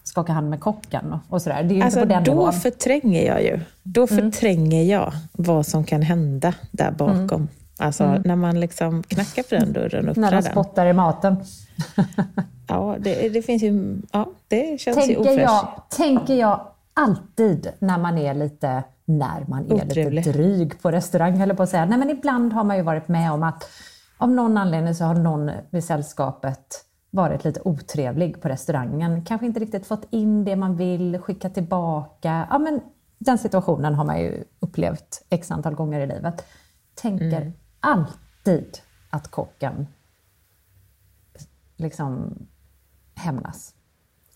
skaka 0.03 0.33
hand 0.33 0.51
med 0.51 0.61
kocken 0.61 1.13
och, 1.13 1.19
och 1.35 1.43
sådär. 1.43 1.63
Det 1.63 1.75
är 1.75 1.77
ju 1.77 1.83
Alltså, 1.83 2.01
inte 2.01 2.09
på 2.09 2.15
den 2.15 2.25
då 2.25 2.31
nivån. 2.33 2.53
förtränger 2.53 3.27
jag 3.27 3.43
ju. 3.43 3.61
Då 3.83 4.07
Mm. 4.11 4.33
förtränger 4.33 4.83
jag 4.83 5.13
vad 5.33 5.67
som 5.67 5.85
kan 5.85 6.03
hända 6.03 6.55
där 6.71 6.91
bakom. 6.91 7.49
Alltså 7.79 8.19
när 8.25 8.37
man 8.37 8.61
liksom 8.61 9.03
knackar 9.03 9.43
på 9.43 9.55
den 9.55 9.73
dörren 9.73 10.09
och 10.09 10.17
Mm. 10.17 10.21
När 10.21 10.31
de 10.31 10.37
öppnar 10.37 10.43
den. 10.43 10.65
spottar 10.65 10.87
i 10.87 10.93
maten. 10.93 11.37
Ja, 12.69 12.97
det, 13.01 13.29
det 13.29 13.43
finns 13.43 13.63
ju... 13.63 13.97
Ja, 14.13 14.29
det 14.49 14.81
känns 14.81 14.97
ju 14.97 15.03
Tänker 15.03 15.21
ofräscht. 15.21 15.41
jag, 15.43 15.83
tänker 15.97 16.35
jag 16.35 16.61
alltid 16.95 17.69
när 17.79 17.99
man 17.99 18.19
är 18.19 18.35
lite 18.35 18.83
när 19.05 19.45
man 19.49 19.67
är 19.71 19.75
Otrevlig. 19.75 20.13
lite 20.15 20.33
dryg 20.33 20.83
på 20.83 20.91
restaurang, 20.91 21.41
eller 21.41 21.55
på 21.55 21.63
att 21.63 21.69
säga. 21.71 21.85
Nej, 21.85 21.99
men 21.99 22.11
ibland 22.11 22.53
har 22.53 22.65
man 22.65 22.77
ju 22.77 22.83
varit 22.83 23.09
med 23.09 23.33
om 23.33 23.43
att 23.43 23.65
av 24.19 24.31
någon 24.31 24.57
anledning 24.59 24.95
så 24.95 25.05
har 25.05 25.15
någon 25.15 25.51
vid 25.71 25.85
sällskapet 25.85 26.85
varit 27.11 27.45
lite 27.45 27.61
otrevlig 27.65 28.43
på 28.43 28.49
restaurangen. 28.49 29.25
Kanske 29.25 29.47
inte 29.47 29.61
riktigt 29.61 29.87
fått 29.87 30.07
in 30.11 30.45
det 30.45 30.57
man 30.57 30.77
vill, 30.77 31.19
skicka 31.19 31.51
tillbaka. 31.51 32.47
Ja, 32.51 32.59
men 32.59 32.81
den 33.19 33.39
situationen 33.39 33.95
har 33.95 34.05
man 34.05 34.21
ju 34.21 34.45
upplevt 34.61 35.27
x 35.31 35.51
antal 35.51 35.75
gånger 35.75 36.01
i 36.01 36.07
livet. 36.07 36.45
Tänker 36.95 37.41
Mm. 37.41 37.53
alltid 37.81 38.79
att 39.11 39.29
kocken 39.31 39.87
liksom 41.77 42.39
hämnas. 43.15 43.75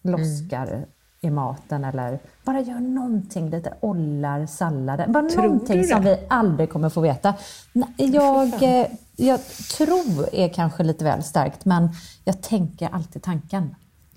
Loskar 0.03 0.87
i 1.21 1.31
maten 1.31 1.85
eller 1.85 2.19
bara 2.45 2.61
gör 2.61 2.81
någonting, 2.81 3.51
lite 3.51 3.75
ollar, 3.81 4.47
sallader. 4.47 5.07
Bara 5.09 5.29
Tror 5.29 5.43
någonting 5.43 5.85
som 5.85 6.05
vi 6.05 6.17
aldrig 6.29 6.71
kommer 6.71 6.89
få 6.89 7.01
veta. 7.01 7.35
Jag, 7.97 8.63
eh, 8.63 8.87
jag 9.17 9.41
tror 9.77 10.35
är 10.35 10.49
kanske 10.49 10.83
lite 10.83 11.05
väl 11.05 11.23
starkt, 11.23 11.65
men 11.65 11.89
jag 12.25 12.43
tänker 12.43 12.89
alltid 12.93 13.23
tanken. 13.23 13.75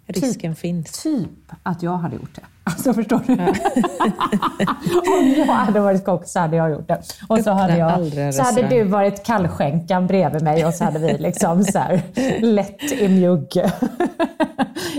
Risken 0.07 0.55
finns. 0.55 1.03
Typ 1.03 1.29
att 1.63 1.83
jag 1.83 1.97
hade 1.97 2.15
gjort 2.15 2.35
det. 2.35 2.41
Alltså 2.63 2.93
förstår 2.93 3.21
du? 3.27 3.33
Om 5.19 5.33
jag 5.37 5.45
hade 5.45 5.79
varit 5.79 6.05
kock 6.05 6.27
så 6.27 6.39
hade 6.39 6.55
jag 6.57 6.71
gjort 6.71 6.87
det. 6.87 7.01
Och 7.29 7.39
så 7.39 7.51
hade, 7.51 7.77
jag, 7.77 8.33
så 8.33 8.43
hade 8.43 8.67
du 8.67 8.83
varit 8.83 9.23
kallskänkan 9.25 10.07
bredvid 10.07 10.43
mig 10.43 10.65
och 10.65 10.73
så 10.73 10.83
hade 10.83 10.99
vi 10.99 11.17
liksom 11.17 11.63
så 11.63 11.79
här, 11.79 12.01
lätt 12.41 12.91
i 12.91 13.07
mjugg. 13.07 13.61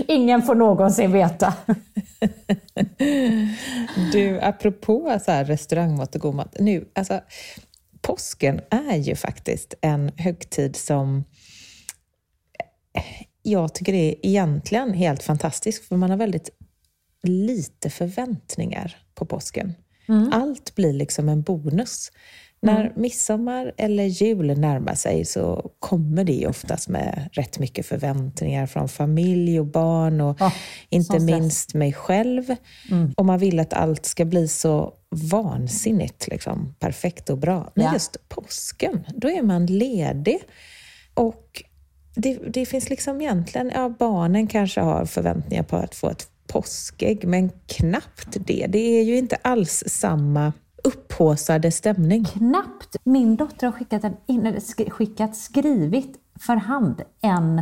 Ingen 0.07 0.41
får 0.41 0.55
någonsin 0.55 1.11
veta. 1.11 1.53
Du, 4.11 4.41
apropå 4.41 5.19
så 5.25 5.31
här 5.31 5.45
restaurangmat 5.45 6.15
och 6.15 6.21
god 6.21 6.35
mat. 6.35 6.55
Nu, 6.59 6.85
alltså, 6.95 7.19
påsken 8.01 8.61
är 8.69 8.97
ju 8.97 9.15
faktiskt 9.15 9.73
en 9.81 10.11
högtid 10.17 10.75
som 10.75 11.23
jag 13.43 13.73
tycker 13.73 13.93
är 13.93 14.15
egentligen 14.25 14.93
helt 14.93 15.23
fantastisk, 15.23 15.83
för 15.83 15.95
man 15.95 16.09
har 16.09 16.17
väldigt 16.17 16.49
lite 17.23 17.89
förväntningar 17.89 18.97
på 19.15 19.25
påsken. 19.25 19.73
Allt 20.31 20.75
blir 20.75 20.93
liksom 20.93 21.29
en 21.29 21.41
bonus. 21.41 22.11
När 22.61 22.93
midsommar 22.95 23.73
eller 23.77 24.03
jul 24.03 24.59
närmar 24.59 24.95
sig 24.95 25.25
så 25.25 25.71
kommer 25.79 26.23
det 26.23 26.47
oftast 26.47 26.89
med 26.89 27.29
rätt 27.31 27.59
mycket 27.59 27.85
förväntningar 27.85 28.65
från 28.65 28.89
familj 28.89 29.59
och 29.59 29.65
barn 29.65 30.21
och 30.21 30.37
Ja, 30.39 30.53
inte 30.89 31.19
minst 31.19 31.73
mig 31.73 31.93
själv. 31.93 32.55
Och 33.17 33.25
man 33.25 33.39
vill 33.39 33.59
att 33.59 33.73
allt 33.73 34.05
ska 34.05 34.25
bli 34.25 34.47
så 34.47 34.93
vansinnigt 35.09 36.27
liksom, 36.27 36.75
perfekt 36.79 37.29
och 37.29 37.37
bra. 37.37 37.71
Men 37.75 37.85
Ja. 37.85 37.93
just 37.93 38.29
påsken, 38.29 39.05
då 39.15 39.29
är 39.29 39.41
man 39.41 39.65
ledig. 39.65 40.39
Och 41.13 41.63
det, 42.15 42.39
det 42.53 42.65
finns 42.65 42.89
liksom 42.89 43.21
egentligen, 43.21 43.71
ja 43.73 43.89
barnen 43.89 44.47
kanske 44.47 44.81
har 44.81 45.05
förväntningar 45.05 45.63
på 45.63 45.77
att 45.77 45.95
få 45.95 46.09
ett 46.09 46.27
påskägg, 46.47 47.27
men 47.27 47.49
knappt 47.67 48.27
det. 48.47 48.67
Det 48.69 48.99
är 48.99 49.03
ju 49.03 49.17
inte 49.17 49.35
alls 49.35 49.83
samma 49.87 50.53
upphaussade 50.83 51.71
stämning. 51.71 52.25
Knappt. 52.25 52.95
Min 53.03 53.35
dotter 53.35 53.67
har 53.67 53.73
skickat, 53.73 54.03
en, 54.03 54.61
skickat 54.89 55.35
skrivit 55.35 56.17
för 56.39 56.55
hand 56.55 57.01
en 57.21 57.61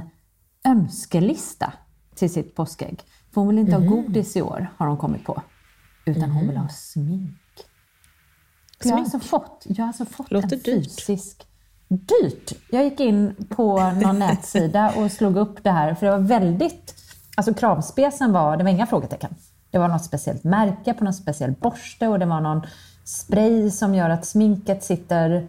önskelista 0.66 1.74
till 2.16 2.34
sitt 2.34 2.56
påskägg. 2.56 3.00
För 3.34 3.42
hon 3.42 3.48
vill 3.48 3.60
inte 3.60 3.78
Mhm. 3.78 3.88
ha 3.88 3.96
godis 3.96 4.36
i 4.36 4.42
år, 4.42 4.74
har 4.78 4.88
hon 4.88 4.98
kommit 4.98 5.24
på. 5.24 5.42
Utan 6.06 6.32
hon 6.32 6.48
vill 6.48 6.58
ha 6.58 6.70
smink. 6.70 7.38
Jag 8.84 8.92
har 8.92 9.00
alltså 9.00 9.20
fått, 9.20 9.64
jag 9.70 9.76
har 9.76 9.88
alltså 9.88 10.06
fått 10.06 10.32
Låter 10.32 10.56
en 10.56 10.64
fysisk... 10.64 11.38
Dyrt! 11.38 11.48
Jag 12.70 12.84
gick 12.84 13.00
in 13.00 13.36
på 13.50 13.92
någon 13.92 14.20
nätsida 14.20 14.94
och 14.98 15.12
slog 15.12 15.38
upp 15.38 15.64
det 15.64 15.72
här, 15.72 15.94
för 15.94 16.06
det 16.06 16.12
var 16.12 16.20
väldigt... 16.20 16.96
Alltså 17.36 17.54
kravspecen 17.54 18.32
var, 18.32 18.58
det 18.58 18.64
var 18.64 18.72
inga 18.72 18.88
frågetecken. 18.88 19.36
Det 19.72 19.78
var 19.78 19.88
något 19.88 20.04
speciellt 20.04 20.44
märke 20.44 20.94
på 20.94 21.04
någon 21.04 21.14
speciell 21.14 21.52
borste 21.52 22.08
och 22.08 22.20
det 22.20 22.26
var 22.26 22.42
någon 22.42 22.62
spray 23.04 23.72
som 23.72 23.96
gör 23.96 24.10
att 24.10 24.26
sminket 24.26 24.84
sitter 24.84 25.48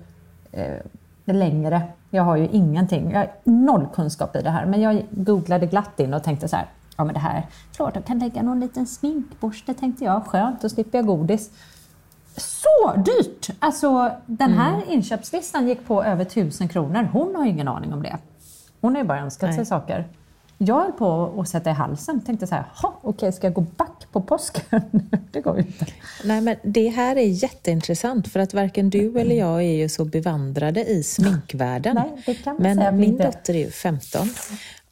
eh, 0.52 0.76
längre. 1.24 1.82
Jag 2.10 2.22
har 2.22 2.36
ju 2.36 2.48
ingenting, 2.48 3.10
jag 3.10 3.18
har 3.18 3.30
noll 3.44 3.86
kunskap 3.94 4.36
i 4.36 4.42
det 4.42 4.50
här, 4.50 4.66
men 4.66 4.80
jag 4.80 5.06
googlade 5.10 5.66
glatt 5.66 6.00
in 6.00 6.14
och 6.14 6.22
tänkte 6.22 6.48
så 6.48 6.56
här, 6.56 6.66
ja 6.96 7.04
men 7.04 7.14
det 7.14 7.20
här, 7.20 7.46
klart 7.76 7.94
jag 7.94 8.04
kan 8.04 8.18
lägga 8.18 8.42
någon 8.42 8.60
liten 8.60 8.86
sminkborste 8.86 9.74
tänkte 9.74 10.04
jag, 10.04 10.26
skönt, 10.26 10.62
då 10.62 10.68
slipper 10.68 10.98
jag 10.98 11.06
godis. 11.06 11.50
Så 12.36 12.96
dyrt! 12.96 13.48
Alltså 13.58 14.10
den 14.26 14.52
här 14.52 14.74
Mm. 14.74 14.90
inköpslistan 14.90 15.68
gick 15.68 15.86
på 15.86 16.04
över 16.04 16.24
tusen 16.24 16.68
kronor. 16.68 17.08
Hon 17.12 17.34
har 17.34 17.44
ju 17.44 17.50
ingen 17.50 17.68
aning 17.68 17.92
om 17.92 18.02
det. 18.02 18.16
Hon 18.80 18.94
har 18.94 19.02
ju 19.02 19.08
bara 19.08 19.20
önskat 19.20 19.48
Nej. 19.48 19.56
sig 19.56 19.66
saker. 19.66 20.08
Jag 20.58 20.80
höll 20.82 20.92
på 20.92 21.40
att 21.40 21.48
sätta 21.48 21.70
i 21.70 21.72
halsen. 21.72 22.20
Tänkte 22.20 22.46
så 22.46 22.54
här, 22.54 22.64
"Ha, 22.74 22.98
okej, 23.02 23.32
ska 23.32 23.46
jag 23.46 23.54
gå 23.54 23.60
back 23.60 24.06
på 24.12 24.20
påsken? 24.22 24.80
det 25.32 25.40
går 25.40 25.56
ju 25.56 25.62
inte. 25.62 25.86
Nej, 26.24 26.40
men 26.40 26.56
det 26.62 26.88
här 26.88 27.16
är 27.16 27.26
jätteintressant 27.26 28.28
för 28.32 28.40
att 28.40 28.54
varken 28.54 28.90
du 28.90 29.20
eller 29.20 29.34
jag 29.36 29.58
är 29.62 29.72
ju 29.76 29.88
så 29.88 30.04
bevandrade 30.04 30.84
i 30.84 31.02
sminkvärlden. 31.02 32.00
Nej, 32.26 32.54
men 32.58 32.96
min 32.96 33.10
inte 33.10 33.24
dotter 33.24 33.54
är 33.54 33.58
ju 33.58 33.70
15 33.70 34.28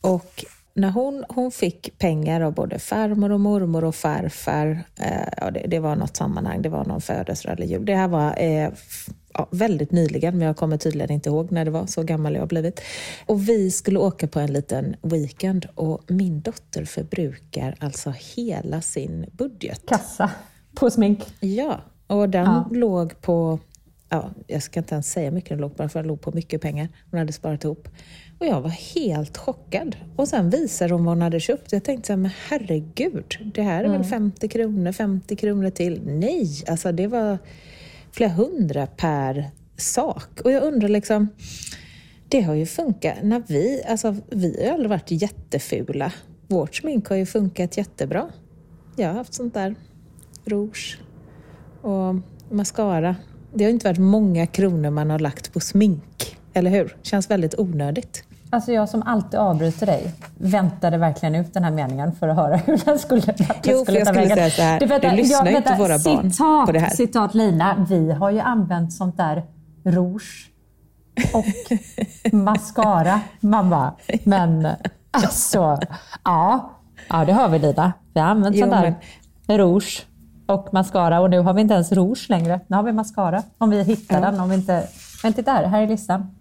och 0.01 0.45
när 0.75 0.91
hon, 0.91 1.25
hon 1.29 1.51
fick 1.51 1.99
pengar 1.99 2.41
av 2.41 2.55
både 2.55 2.79
farmor 2.79 3.33
och 3.33 3.41
mormor 3.41 3.85
och 3.85 3.95
farfar, 3.95 4.85
eh, 5.01 5.29
ja, 5.37 5.51
det, 5.51 5.65
det 5.69 5.79
var 5.79 5.97
något 5.97 6.17
sammanhang, 6.17 6.63
det 6.63 6.69
var 6.69 6.85
någon 6.85 7.01
födelsedag 7.01 7.57
eller 7.57 7.67
jul. 7.67 7.85
Det 7.85 7.95
här 7.95 8.09
var 8.09 8.35
eh, 8.39 8.71
ja, 9.35 9.49
väldigt 9.51 9.93
nyligen, 9.93 10.39
men 10.39 10.47
jag 10.47 10.57
kommer 10.57 10.77
tydligen 10.77 11.11
inte 11.11 11.29
ihåg 11.29 11.53
när 11.53 11.65
det 11.65 11.71
var, 11.71 11.87
så 11.87 12.03
gammal 12.03 12.35
jag 12.35 12.43
har 12.43 12.47
blivit. 12.47 12.81
Och 13.27 13.49
vi 13.49 13.71
skulle 13.71 13.99
åka 13.99 14.27
på 14.27 14.41
en 14.41 14.53
liten 14.53 14.97
weekend 15.03 15.67
och 15.75 16.03
min 16.11 16.41
dotter 16.41 16.85
förbrukar 16.85 17.75
alltså 17.81 18.15
hela 18.37 18.81
sin 18.81 19.27
budget. 19.33 19.83
Kassa 19.87 20.31
på 20.75 20.91
smink. 20.91 21.25
Ja, 21.41 21.81
och 22.07 22.29
den 22.29 22.45
Ja. 22.45 22.69
låg 22.71 23.21
på, 23.21 23.59
ja, 24.09 24.31
jag 24.47 24.63
ska 24.63 24.81
inte 24.81 24.95
ens 24.95 25.11
säga 25.13 25.31
mycket 25.31 25.49
den 25.51 25.59
låg 25.59 25.77
på, 25.77 25.89
för 25.89 25.99
den 25.99 26.09
låg 26.09 26.21
på 26.21 26.33
mycket 26.33 26.61
pengar. 26.61 26.89
Hon 27.11 27.19
hade 27.19 27.33
sparat 27.33 27.65
ihop. 27.65 27.89
Och 28.41 28.47
jag 28.47 28.61
var 28.61 28.71
helt 28.71 29.37
chockad. 29.37 29.97
Och 30.17 30.29
sen 30.29 30.51
visade 30.51 30.95
hon 30.95 31.05
vad 31.05 31.15
hon 31.15 31.23
hade 31.23 31.41
köpt. 31.41 31.73
Jag 31.73 31.85
tänkte 31.85 32.07
så 32.07 32.13
här, 32.13 32.19
men 32.19 32.31
herregud, 32.49 33.37
det 33.55 33.63
här 33.63 33.85
är 33.85 33.89
väl 33.89 34.05
50 34.05 34.49
kronor, 34.49 34.93
50 34.93 35.37
kronor 35.37 35.71
till? 35.71 36.01
Nej, 36.05 36.49
alltså 36.69 36.93
det 36.93 37.07
var 37.07 37.39
flera 38.13 38.31
hundra 38.31 38.87
per 38.87 39.51
sak. 39.77 40.41
Och 40.45 40.53
jag 40.53 40.63
undrar 40.63 40.89
liksom, 40.89 41.29
det 42.29 42.41
har 42.41 42.55
ju 42.55 42.67
funkat 42.67 43.15
när 43.23 43.43
vi, 43.47 43.83
alltså 43.89 44.17
vi 44.31 44.57
har 44.57 44.65
ju 44.65 44.71
aldrig 44.71 44.91
varit 44.91 45.11
jättefula. 45.11 46.13
Vårt 46.47 46.75
smink 46.75 47.09
har 47.09 47.17
ju 47.17 47.27
funkat 47.27 47.77
jättebra. 47.77 48.29
Jag 48.97 49.09
har 49.09 49.15
haft 49.15 49.35
sånt 49.35 49.55
där 49.55 49.75
rouge 50.45 50.99
och 51.81 52.15
mascara. 52.51 53.17
Det 53.55 53.65
har 53.65 53.71
inte 53.71 53.89
varit 53.89 53.99
många 53.99 54.47
kronor 54.47 54.91
man 54.91 55.11
har 55.11 55.19
lagt 55.19 55.53
på 55.53 55.61
smink, 55.61 56.39
eller 56.53 56.71
hur? 56.71 56.97
Känns 57.03 57.31
väldigt 57.31 57.59
onödigt. 57.59 58.25
Alltså 58.53 58.73
jag 58.73 58.89
som 58.89 59.03
alltid 59.03 59.41
avbryter 59.41 59.87
dig 59.87 60.15
väntade 60.39 60.97
verkligen 60.99 61.35
ut 61.35 61.55
den 61.55 61.65
här 61.65 61.71
meningen 61.71 62.13
för 62.13 62.29
att 62.29 62.37
höra 62.37 62.57
hur 62.57 62.81
den 62.85 62.99
skulle, 62.99 63.21
vart 63.27 63.37
den 63.37 63.47
Jo, 63.63 63.85
för 63.85 63.93
jag 63.93 64.05
ta 64.05 64.13
skulle 64.13 64.27
vägen. 64.29 64.37
säga 64.37 64.51
så 64.51 64.63
här, 64.63 64.81
vänta, 64.87 65.11
du 65.11 65.17
lyssnar 65.17 65.47
ju 65.47 65.53
vänta, 65.53 65.71
inte 65.73 65.83
våra 65.83 65.99
barn 65.99 66.31
citat, 66.31 66.67
på 66.67 66.73
det 66.73 66.79
här. 66.79 66.91
Citat 66.91 67.35
Lina, 67.35 67.87
vi 67.89 68.13
har 68.13 68.31
ju 68.31 68.41
använt 68.41 68.93
sånt 68.93 69.17
där 69.17 69.43
rouge 69.85 70.51
och 71.35 71.45
mascara, 72.33 73.21
mamma. 73.41 73.93
Men 74.25 74.69
alltså, 75.11 75.79
ja, 76.25 76.71
ja 77.09 77.25
det 77.25 77.33
har 77.33 77.49
vi 77.49 77.59
Lina. 77.59 77.93
Vi 78.15 78.21
har 78.21 78.29
använt 78.29 78.57
Jo, 78.57 78.61
sånt 78.61 78.73
där 79.47 79.59
rouge 79.59 80.07
och 80.47 80.69
mascara 80.73 81.21
och 81.21 81.31
nu 81.31 81.39
har 81.41 81.55
vi 81.55 81.61
inte 81.61 81.75
ens 81.75 81.93
rouge 81.93 82.27
längre. 82.29 82.61
Nu 82.67 82.77
har 82.77 82.83
vi 82.83 82.93
mascara. 82.93 83.43
Om 83.59 83.71
vi 83.71 83.83
hittar 83.83 84.15
Ja. 84.15 84.31
den. 84.31 84.41
Om 84.41 84.49
vi 84.49 84.55
inte... 84.55 84.87
Men 85.23 85.33
titta 85.33 85.53
här, 85.53 85.65
här 85.65 85.83
är 85.83 85.87
listan. 85.87 86.35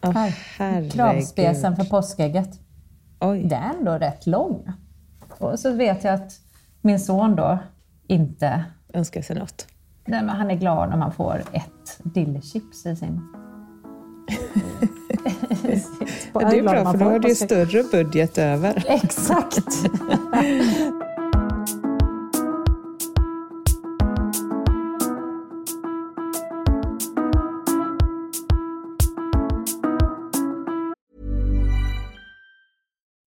Herregud. 0.00 0.92
Kravspecen 0.92 1.76
för 1.76 1.84
påskägget. 1.84 2.60
Oj. 3.20 3.42
Det 3.44 3.54
är 3.54 3.74
ändå 3.78 3.92
rätt 3.92 4.26
lång. 4.26 4.72
Och 5.38 5.58
så 5.58 5.72
vet 5.72 6.04
jag 6.04 6.14
att 6.14 6.32
min 6.80 7.00
son 7.00 7.36
då 7.36 7.58
inte... 8.06 8.64
Önskar 8.92 9.22
sig 9.22 9.36
något. 9.36 9.66
Nej, 10.04 10.22
men 10.22 10.36
han 10.36 10.50
är 10.50 10.54
glad 10.54 10.90
när 10.90 10.96
man 10.96 11.12
får 11.12 11.42
ett 11.52 12.00
dillchips 12.02 12.86
i 12.86 12.96
sin... 12.96 13.20
Det 16.32 16.58
är 16.58 16.62
bra, 16.62 16.92
för 16.92 16.98
då 16.98 17.04
har 17.04 17.18
du 17.18 17.28
ju 17.28 17.34
större 17.34 17.82
budget 17.82 18.38
över. 18.38 18.84
Exakt! 18.86 19.66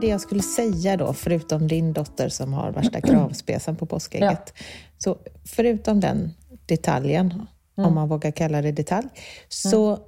Det 0.00 0.06
jag 0.06 0.20
skulle 0.20 0.42
säga 0.42 0.96
då, 0.96 1.12
förutom 1.12 1.68
din 1.68 1.92
dotter 1.92 2.28
som 2.28 2.52
har 2.52 2.72
värsta 2.72 3.00
kravspecen 3.00 3.76
på 3.76 3.86
påskägget. 3.86 4.54
Så 4.98 5.18
förutom 5.44 6.00
den 6.00 6.30
detaljen, 6.66 7.46
om 7.76 7.94
man 7.94 8.08
vågar 8.08 8.30
kalla 8.30 8.62
det 8.62 8.72
detalj, 8.72 9.08
så 9.48 9.98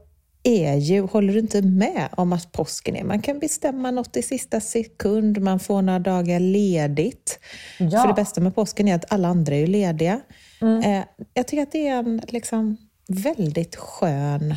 är 0.42 0.74
ju, 0.74 1.00
håller 1.00 1.32
du 1.32 1.38
inte 1.38 1.62
med 1.62 2.08
om 2.16 2.32
att 2.32 2.52
påsken 2.52 2.96
är, 2.96 3.04
man 3.04 3.22
kan 3.22 3.38
bestämma 3.38 3.90
något 3.90 4.16
i 4.16 4.22
sista 4.22 4.60
sekund, 4.60 5.40
man 5.40 5.60
får 5.60 5.82
några 5.82 5.98
dagar 5.98 6.40
ledigt. 6.40 7.38
Ja. 7.78 8.00
För 8.00 8.08
det 8.08 8.14
bästa 8.14 8.40
med 8.40 8.54
påsken 8.54 8.88
är 8.88 8.94
att 8.94 9.12
alla 9.12 9.28
andra 9.28 9.54
är 9.54 9.58
ju 9.58 9.66
lediga. 9.66 10.20
Eh, 10.60 11.04
jag 11.34 11.46
tycker 11.46 11.62
att 11.62 11.72
det 11.72 11.88
är 11.88 11.98
en 11.98 12.22
liksom, 12.28 12.76
väldigt 13.08 13.76
skön 13.76 14.54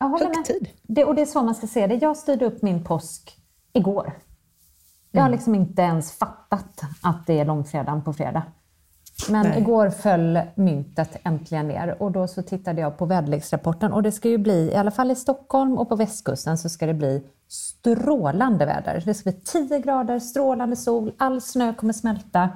högtid. 0.00 0.68
Det, 0.82 1.04
och 1.04 1.14
det 1.14 1.22
är 1.22 1.26
så 1.26 1.42
man 1.42 1.54
ska 1.54 1.66
se 1.66 1.86
det. 1.86 1.94
Jag 1.94 2.16
styrde 2.16 2.44
upp 2.44 2.62
min 2.62 2.84
påsk 2.84 3.36
igår. 3.72 4.12
Jag 5.16 5.22
har 5.22 5.30
liksom 5.30 5.54
inte 5.54 5.82
ens 5.82 6.12
fattat 6.12 6.80
att 7.02 7.26
det 7.26 7.40
är 7.40 7.44
långfredagen 7.44 8.02
på 8.02 8.12
fredag. 8.12 8.42
Men 9.28 9.46
Nej. 9.46 9.60
igår 9.60 9.90
föll 9.90 10.40
myntet 10.54 11.16
äntligen 11.22 11.68
ner 11.68 12.02
och 12.02 12.12
då 12.12 12.26
så 12.28 12.42
tittade 12.42 12.80
jag 12.80 12.98
på 12.98 13.06
väderleksrapporten 13.06 13.92
och 13.92 14.02
det 14.02 14.12
ska 14.12 14.28
ju 14.28 14.38
bli, 14.38 14.70
i 14.72 14.74
alla 14.74 14.90
fall 14.90 15.10
i 15.10 15.14
Stockholm 15.14 15.78
och 15.78 15.88
på 15.88 15.96
västkusten, 15.96 16.58
så 16.58 16.68
ska 16.68 16.86
det 16.86 16.94
bli 16.94 17.22
strålande 17.48 18.66
väder. 18.66 19.02
Det 19.04 19.14
ska 19.14 19.30
bli 19.30 19.40
10 19.40 19.78
grader, 19.78 20.18
strålande 20.18 20.76
sol, 20.76 21.12
all 21.18 21.40
snö 21.40 21.74
kommer 21.74 21.92
smälta. 21.92 22.48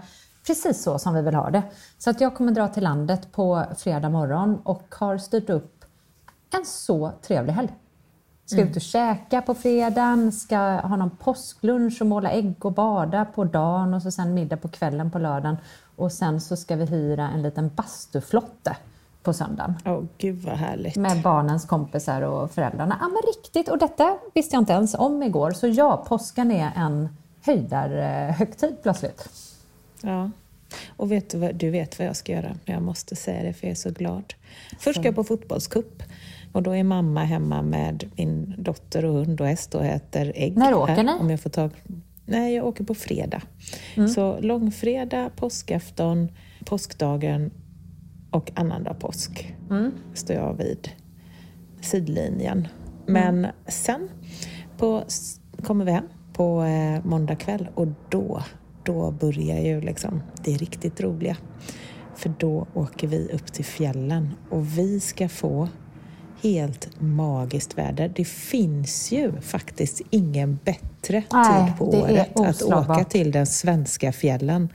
Precis 0.47 0.83
så 0.83 0.99
som 0.99 1.15
vi 1.15 1.23
vill 1.23 1.35
ha 1.35 1.51
det. 1.51 1.63
Så 1.99 2.11
att 2.11 2.21
jag 2.21 2.35
kommer 2.35 2.53
dra 2.53 2.69
till 2.69 2.83
landet 2.83 3.33
på 3.33 3.65
fredag 3.77 4.09
morgon 4.09 4.59
och 4.65 4.95
har 4.99 5.19
styrt 5.19 5.51
upp 5.51 5.85
en 6.59 6.65
så 6.65 7.13
trevlig 7.23 7.53
helg. 7.53 7.73
Ska 8.51 8.61
ut 8.63 8.77
och 8.77 8.83
käka 8.83 9.43
på 9.43 9.55
fredagen, 9.55 10.33
ska 10.33 10.59
ha 10.59 10.97
någon 10.97 11.11
påsklunch 11.11 12.01
och 12.01 12.07
måla 12.07 12.31
ägg 12.31 12.65
och 12.65 12.73
bada 12.73 13.25
på 13.25 13.45
dagen 13.45 13.95
och 13.95 14.03
så 14.03 14.11
sen 14.11 14.35
middag 14.35 14.57
på 14.57 14.69
kvällen 14.69 15.11
på 15.11 15.19
lördagen. 15.19 15.57
Och 15.97 16.13
sen 16.13 16.41
så 16.41 16.57
ska 16.57 16.77
vi 16.77 16.85
hyra 16.85 17.29
en 17.29 17.43
liten 17.43 17.71
bastuflotte 17.77 18.77
på 19.23 19.33
söndagen 19.33 19.75
Åh, 19.85 20.03
gud 20.19 20.43
vad 20.43 20.57
härligt. 20.57 20.97
med 20.97 21.23
barnens 21.23 21.65
kompisar 21.65 22.23
och 22.23 22.51
föräldrarna. 22.51 22.97
Ja 23.01 23.09
men 23.09 23.23
riktigt, 23.35 23.69
och 23.69 23.79
detta 23.79 24.19
visste 24.35 24.57
jag 24.57 24.63
inte 24.63 24.73
ens 24.73 24.95
om 24.95 25.23
igår. 25.23 25.51
Så 25.51 25.67
ja, 25.67 26.05
påsken 26.09 26.51
är 26.51 26.73
en 26.77 27.09
höjdarhögtid 27.43 28.77
plötsligt. 28.83 29.29
Ja. 30.03 30.31
Och 30.97 31.13
vet 31.13 31.31
du, 31.31 31.39
vad, 31.39 31.55
du 31.55 31.71
vet 31.71 31.99
vad 31.99 32.09
jag 32.09 32.17
ska 32.17 32.33
göra, 32.33 32.57
jag 32.65 32.83
måste 32.83 33.17
säga 33.17 33.43
det 33.43 33.53
för 33.53 33.67
jag 33.67 33.71
är 33.73 33.77
så 33.77 33.91
glad. 33.91 34.35
Först 34.79 34.99
ska 34.99 35.09
jag 35.09 35.15
på 35.15 35.25
fotbollscup 35.25 36.03
och 36.53 36.63
då 36.63 36.71
är 36.77 36.85
mamma 36.85 37.25
hemma 37.25 37.63
med 37.63 38.11
min 38.17 38.55
dotter 38.59 39.05
och 39.05 39.13
hund 39.15 39.41
och 39.41 39.47
häst 39.47 39.75
och 39.75 39.85
äter 39.85 40.33
ägg. 40.35 40.57
När 40.57 40.75
åker 40.75 40.95
här, 40.95 41.03
ni? 41.03 41.13
Om 41.21 41.31
jag 41.31 41.41
får 41.41 41.51
tag... 41.51 41.71
Nej, 42.27 42.55
jag 42.55 42.67
åker 42.67 42.85
på 42.85 42.95
fredag. 42.95 43.43
Så 44.15 44.41
långfredag, 44.41 45.31
påskafton, 45.37 46.29
påskdagen 46.65 47.51
och 48.31 48.53
annandag 48.55 48.95
påsk 48.95 49.55
står 50.15 50.37
jag 50.37 50.55
vid 50.55 50.89
sidlinjen. 51.81 52.69
Men 53.07 53.47
sen 53.67 54.09
på, 54.79 55.05
kommer 55.63 55.85
vi 55.85 55.93
hem 55.93 56.05
på 56.33 56.63
eh, 56.63 57.05
måndag 57.05 57.37
kväll 57.37 57.69
och 57.75 57.87
då, 58.09 58.43
då 58.83 59.11
börjar 59.11 59.61
ju 59.61 59.81
liksom 59.81 60.23
det 60.45 60.53
riktigt 60.53 61.01
roliga. 61.01 61.37
För 62.15 62.33
då 62.39 62.67
åker 62.75 63.09
vi 63.09 63.29
upp 63.33 63.53
till 63.53 63.65
fjällen 63.65 64.29
och 64.51 64.79
vi 64.79 65.01
ska 65.01 65.29
få 65.29 65.69
helt 66.43 67.01
magiskt 67.01 67.79
väder. 67.79 68.13
Det 68.17 68.25
finns 68.25 69.13
ju 69.13 69.41
faktiskt 69.41 70.01
ingen 70.11 70.59
bättre 70.65 71.23
Nej, 71.33 71.67
tid 71.67 71.79
på 71.79 71.85
året 71.89 72.41
att 72.41 72.63
åka 72.63 73.05
till 73.05 73.31
den 73.33 73.47
svenska 73.47 74.13
fjällen 74.13 74.69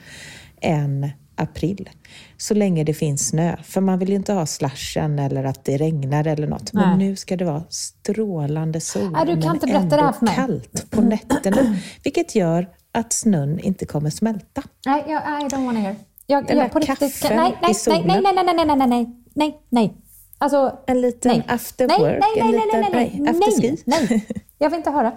än 0.62 1.10
april. 1.36 1.90
Så 2.38 2.54
länge 2.54 2.84
det 2.84 2.94
finns 2.94 3.28
snö. 3.28 3.58
För 3.64 3.82
man 3.82 4.00
vill 4.00 4.10
ju 4.10 4.16
inte 4.16 4.34
ha 4.34 4.46
slashen 4.46 5.20
eller 5.20 5.44
att 5.44 5.66
det 5.66 5.78
regnar 5.78 6.28
eller 6.28 6.48
något. 6.48 6.74
Nej. 6.74 6.88
Men 6.88 7.00
nu 7.00 7.16
ska 7.16 7.38
det 7.38 7.46
vara 7.46 7.64
strålande 7.70 8.82
sol, 8.82 9.12
Nej, 9.12 9.26
du 9.26 9.42
kan 9.42 9.42
men 9.42 9.56
inte 9.56 9.68
berätta 9.68 9.82
ändå 9.84 9.96
det 9.96 10.02
här 10.02 10.12
för 10.12 10.26
mig. 10.26 10.36
kallt 10.36 10.92
på 10.92 11.02
nätterna. 11.02 11.76
Vilket 12.04 12.36
gör 12.36 12.70
att 12.92 13.14
snön 13.14 13.60
inte 13.60 13.86
kommer 13.86 14.10
smälta. 14.10 14.64
Nej, 14.86 15.04
I, 15.08 15.12
I 15.12 15.48
don't 15.48 15.74
to 15.74 15.80
hear. 15.80 15.96
Jag, 16.28 16.48
den 16.48 16.58
jag, 16.58 16.72
där 16.72 16.82
kaffen 16.82 17.10
nej, 17.38 17.58
nej, 17.62 17.72
i 17.72 17.74
solen. 17.74 18.02
Nej, 18.08 18.22
nej, 18.22 18.34
nej, 18.36 18.56
nej, 18.56 18.66
nej, 18.78 18.88
nej, 18.88 19.08
nej, 19.34 19.60
nej. 19.70 19.94
Alltså, 20.38 20.78
En 20.88 21.02
liten 21.02 21.32
nej. 21.32 21.46
after 21.48 21.88
nej, 21.88 22.00
work, 22.00 22.24
nej, 22.36 22.44
nej, 22.44 22.52
nej, 22.52 22.66
liten- 22.66 22.82
nej, 22.82 22.92
nej, 22.94 23.20
nej, 23.20 23.30
afterski. 23.30 23.78
nej, 23.86 24.08
nej. 24.10 24.28
Jag 24.58 24.70
vill 24.70 24.78
inte 24.78 24.92
höra. 24.92 25.12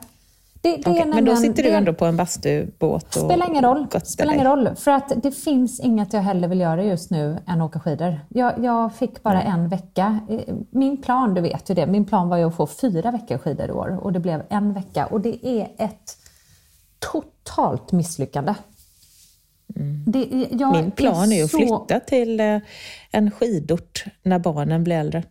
Det, 0.60 0.76
det 0.76 0.90
är 1.00 1.06
men 1.06 1.24
då 1.24 1.36
sitter 1.36 1.62
du 1.62 1.68
ändå 1.70 1.92
på 1.92 2.04
en 2.04 2.16
bastubåt 2.16 3.16
och 3.16 3.22
Spelar 3.22 3.50
ingen 3.50 3.64
roll. 3.64 3.86
Spelar 4.04 4.32
ingen 4.32 4.46
roll. 4.46 4.70
För 4.76 4.90
att 4.90 5.12
det 5.22 5.30
finns 5.32 5.80
inget 5.80 6.12
jag 6.12 6.20
hellre 6.20 6.48
vill 6.48 6.60
göra 6.60 6.84
just 6.84 7.10
nu 7.10 7.38
än 7.46 7.62
åka 7.62 7.80
skidor. 7.80 8.20
Jag, 8.28 8.64
jag 8.64 8.94
fick 8.94 9.22
bara 9.22 9.42
en 9.42 9.68
vecka. 9.68 10.20
Eh, 10.28 10.54
Min 10.70 11.02
plan, 11.02 11.34
du 11.34 11.40
vet 11.40 11.70
ju 11.70 11.74
det, 11.74 11.86
min 11.86 12.04
plan 12.04 12.28
var 12.28 12.36
ju 12.36 12.44
att 12.44 12.54
få 12.56 12.66
fyra 12.66 13.10
veckor 13.10 13.38
skidor 13.38 13.68
i 13.68 13.72
år 13.72 13.98
och 14.02 14.12
det 14.12 14.20
blev 14.20 14.42
en 14.48 14.72
vecka. 14.72 15.06
Och 15.06 15.20
det 15.20 15.46
är 15.46 15.68
ett 15.78 16.16
totalt 16.98 17.92
misslyckande. 17.92 18.54
Det, 20.06 20.48
jag 20.50 20.72
Min 20.72 20.90
plan 20.90 21.32
är 21.32 21.36
ju 21.36 21.44
att 21.44 21.50
så- 21.50 21.56
flytta 21.58 22.00
till 22.00 22.40
eh, 22.40 22.58
en 23.10 23.30
skidort 23.30 24.04
när 24.22 24.38
barnen 24.38 24.84
blir 24.84 24.96
äldre. 24.96 25.22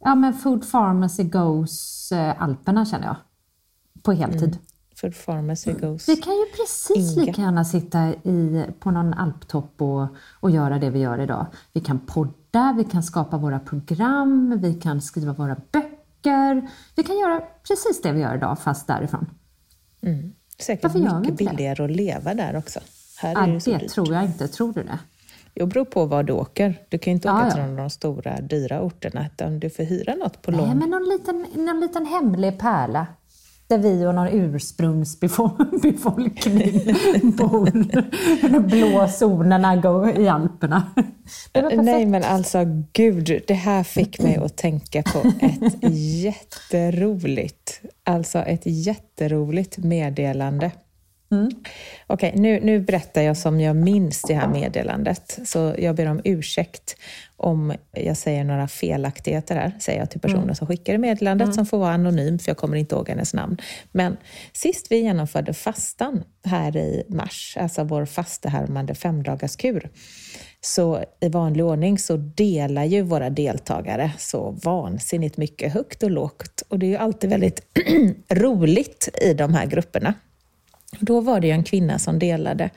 Ja, 0.00 0.14
men 0.14 0.34
Food 0.34 0.70
Pharmacy 0.70 1.22
Goes 1.24 2.12
eh, 2.12 2.42
Alperna 2.42 2.86
känner 2.86 3.06
jag. 3.06 3.16
På 4.02 4.12
heltid. 4.12 4.58
Food 4.96 5.14
Pharmacy 5.26 5.72
Goes. 5.72 6.08
Vi 6.08 6.16
kan 6.16 6.32
ju 6.32 6.44
precis 6.56 7.16
Inga. 7.16 7.26
lika 7.26 7.40
gärna 7.42 7.64
sitta 7.64 8.08
i, 8.08 8.64
på 8.80 8.90
någon 8.90 9.14
alptopp 9.14 9.82
och, 9.82 10.06
och 10.40 10.50
göra 10.50 10.78
det 10.78 10.90
vi 10.90 10.98
gör 10.98 11.20
idag. 11.20 11.46
Vi 11.72 11.80
kan 11.80 11.98
podda, 11.98 12.74
vi 12.76 12.84
kan 12.84 13.02
skapa 13.02 13.36
våra 13.38 13.58
program, 13.60 14.58
vi 14.62 14.74
kan 14.74 15.00
skriva 15.02 15.32
våra 15.32 15.56
böcker. 15.72 16.68
Vi 16.96 17.02
kan 17.02 17.18
göra 17.18 17.40
precis 17.68 18.02
det 18.02 18.12
vi 18.12 18.20
gör 18.20 18.36
idag 18.36 18.58
fast 18.58 18.86
därifrån. 18.86 19.26
Säkert 20.60 20.82
Varför 20.94 21.20
mycket 21.20 21.38
det? 21.38 21.44
billigare 21.44 21.84
att 21.84 21.90
leva 21.90 22.34
där 22.34 22.56
också. 22.56 22.80
Här 23.18 23.32
Ja, 23.34 23.46
är 23.46 23.52
det 23.52 23.60
så 23.60 23.70
det 23.70 23.78
dyrt. 23.78 23.90
tror 23.90 24.14
jag 24.14 24.24
inte. 24.24 24.48
Tror 24.48 24.72
du 24.72 24.82
det? 24.82 24.98
Det 25.54 25.66
beror 25.66 25.84
på 25.84 26.04
var 26.04 26.22
du 26.22 26.32
åker. 26.32 26.82
Du 26.88 26.98
kan 26.98 27.10
ju 27.10 27.14
inte 27.14 27.30
åka 27.32 27.44
ja. 27.44 27.50
till 27.50 27.60
någon 27.62 27.70
av 27.70 27.76
de 27.76 27.90
stora 27.90 28.40
dyra 28.40 28.82
orterna, 28.82 29.26
utan 29.26 29.60
du 29.60 29.70
får 29.70 29.82
hyra 29.82 30.14
något 30.14 30.42
på 30.42 30.50
Nej, 30.50 30.60
lån. 30.60 30.78
men 30.78 30.90
någon 30.90 31.08
liten, 31.08 31.46
någon 31.64 31.80
liten 31.80 32.06
hemlig 32.06 32.58
pärla. 32.58 33.06
Där 33.68 33.78
vi 33.78 34.06
och 34.06 34.14
någon 34.14 34.28
ursprungsbefolkning 34.28 36.72
bor. 37.36 37.70
De 38.48 38.58
blå 38.66 39.08
zonerna 39.08 39.74
i 40.18 40.28
Alperna. 40.28 40.82
Nej, 41.82 42.06
men 42.06 42.22
alltså 42.24 42.58
gud, 42.92 43.42
det 43.46 43.54
här 43.54 43.82
fick 43.82 44.20
mig 44.20 44.36
att 44.36 44.56
tänka 44.56 45.02
på 45.02 45.18
ett 45.40 45.74
jätteroligt, 46.22 47.80
alltså 48.04 48.38
ett 48.38 48.62
jätteroligt 48.64 49.78
meddelande. 49.78 50.70
Okej, 52.06 52.32
nu, 52.36 52.60
nu 52.60 52.80
berättar 52.80 53.22
jag 53.22 53.36
som 53.36 53.60
jag 53.60 53.76
minns 53.76 54.22
det 54.22 54.34
här 54.34 54.48
meddelandet, 54.48 55.38
så 55.44 55.74
jag 55.78 55.96
ber 55.96 56.06
om 56.06 56.20
ursäkt 56.24 56.96
om 57.36 57.74
jag 57.92 58.16
säger 58.16 58.44
några 58.44 58.68
felaktigheter 58.68 59.54
här, 59.54 59.72
säger 59.80 59.98
jag 59.98 60.10
till 60.10 60.20
personen 60.20 60.54
som 60.54 60.66
skickade 60.66 60.98
meddelandet, 60.98 61.54
som 61.54 61.66
får 61.66 61.78
vara 61.78 61.92
anonym, 61.92 62.38
för 62.38 62.50
jag 62.50 62.56
kommer 62.56 62.76
inte 62.76 62.94
ihåg 62.94 63.08
hennes 63.08 63.34
namn. 63.34 63.56
Men 63.92 64.16
sist 64.52 64.86
vi 64.90 64.96
genomförde 64.96 65.54
fastan 65.54 66.24
här 66.44 66.76
i 66.76 67.04
mars, 67.08 67.56
alltså 67.60 67.84
vår 67.84 68.06
fastehärmande 68.06 68.94
femdagarskur, 68.94 69.90
så 70.60 71.04
i 71.20 71.28
vanlig 71.28 71.64
ordning 71.64 71.98
så 71.98 72.16
delar 72.16 72.84
ju 72.84 73.02
våra 73.02 73.30
deltagare 73.30 74.12
så 74.18 74.50
vansinnigt 74.50 75.36
mycket 75.36 75.72
högt 75.72 76.02
och 76.02 76.10
lågt. 76.10 76.62
Och 76.68 76.78
det 76.78 76.86
är 76.86 76.90
ju 76.90 76.96
alltid 76.96 77.30
väldigt 77.30 77.60
roligt 78.28 79.08
i 79.22 79.34
de 79.34 79.54
här 79.54 79.66
grupperna. 79.66 80.14
Då 81.00 81.20
var 81.20 81.40
det 81.40 81.50
en 81.50 81.64
kvinna 81.64 81.98
som 81.98 82.18
delade 82.18 82.70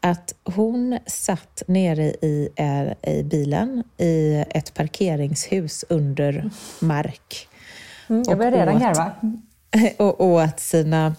att 0.00 0.34
hon 0.44 0.98
satt 1.06 1.62
nere 1.66 2.04
i, 2.04 2.48
eh, 2.56 3.12
i 3.14 3.22
bilen 3.22 3.84
i 3.96 4.44
ett 4.50 4.74
parkeringshus 4.74 5.84
under 5.88 6.50
mark 6.80 7.48
Mm, 8.10 8.22
jag 8.28 8.38
börjar 8.38 8.52
redan 8.52 8.78
garva. 8.78 9.12
och 9.96 10.20
åt 10.20 10.60
sina, 10.60 11.14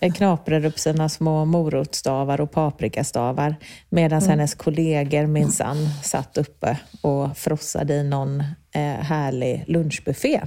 eh, 0.00 0.12
knaprade 0.12 0.68
upp 0.68 0.78
sina 0.78 1.08
små 1.08 1.44
morotstavar 1.44 2.40
och 2.40 2.50
paprikastavar 2.50 3.56
medan 3.88 4.22
hennes 4.22 4.54
kollegor 4.54 5.26
minsann 5.26 5.88
satt 6.02 6.38
uppe 6.38 6.78
och 7.00 7.36
frossade 7.36 7.94
i 7.94 8.04
någon 8.04 8.40
eh, 8.74 8.82
härlig 8.82 9.64
lunchbuffé. 9.66 10.40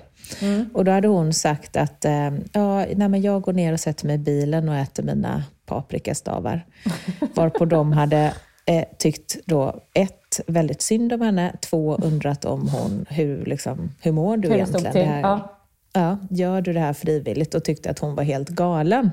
Och 0.74 0.86
då 0.86 0.92
hade 0.92 1.08
hon 1.08 1.34
sagt 1.34 1.76
att 1.76 2.06
eh, 2.06 2.32
ja, 2.54 2.86
nej, 2.96 3.10
men 3.10 3.22
jag 3.22 3.42
går 3.42 3.54
ner 3.54 3.74
och 3.74 3.80
sätter 3.80 4.06
mig 4.06 4.16
i 4.16 4.20
bilen 4.20 4.70
och 4.70 4.76
äter 4.76 5.04
mina 5.04 5.44
paprikastavar. 5.66 6.66
Varpå 7.36 7.66
de 7.66 7.92
hade 7.92 8.34
eh, 8.66 8.86
tyckt 8.98 9.38
då 9.46 9.84
ett, 9.94 10.40
väldigt 10.48 10.82
synd 10.82 11.14
om 11.14 11.22
henne, 11.22 11.56
två, 11.62 11.96
undrat 11.96 12.46
om 12.46 12.68
hon, 12.70 13.06
hur, 13.10 13.46
liksom, 13.46 13.92
hur 14.02 14.12
mår 14.12 14.38
du 14.38 14.48
Hur 14.48 14.56
egentligen? 14.56 14.94
Det 14.94 15.04
här, 15.04 15.22
ja. 15.22 15.58
ja, 15.94 16.18
gör 16.30 16.62
du 16.62 16.74
det 16.74 16.80
här 16.80 16.94
frivilligt? 16.94 17.56
Och 17.56 17.64
tyckte 17.64 17.90
att 17.90 18.00
hon 18.00 18.16
var 18.16 18.24
helt 18.24 18.50
galen. 18.50 19.12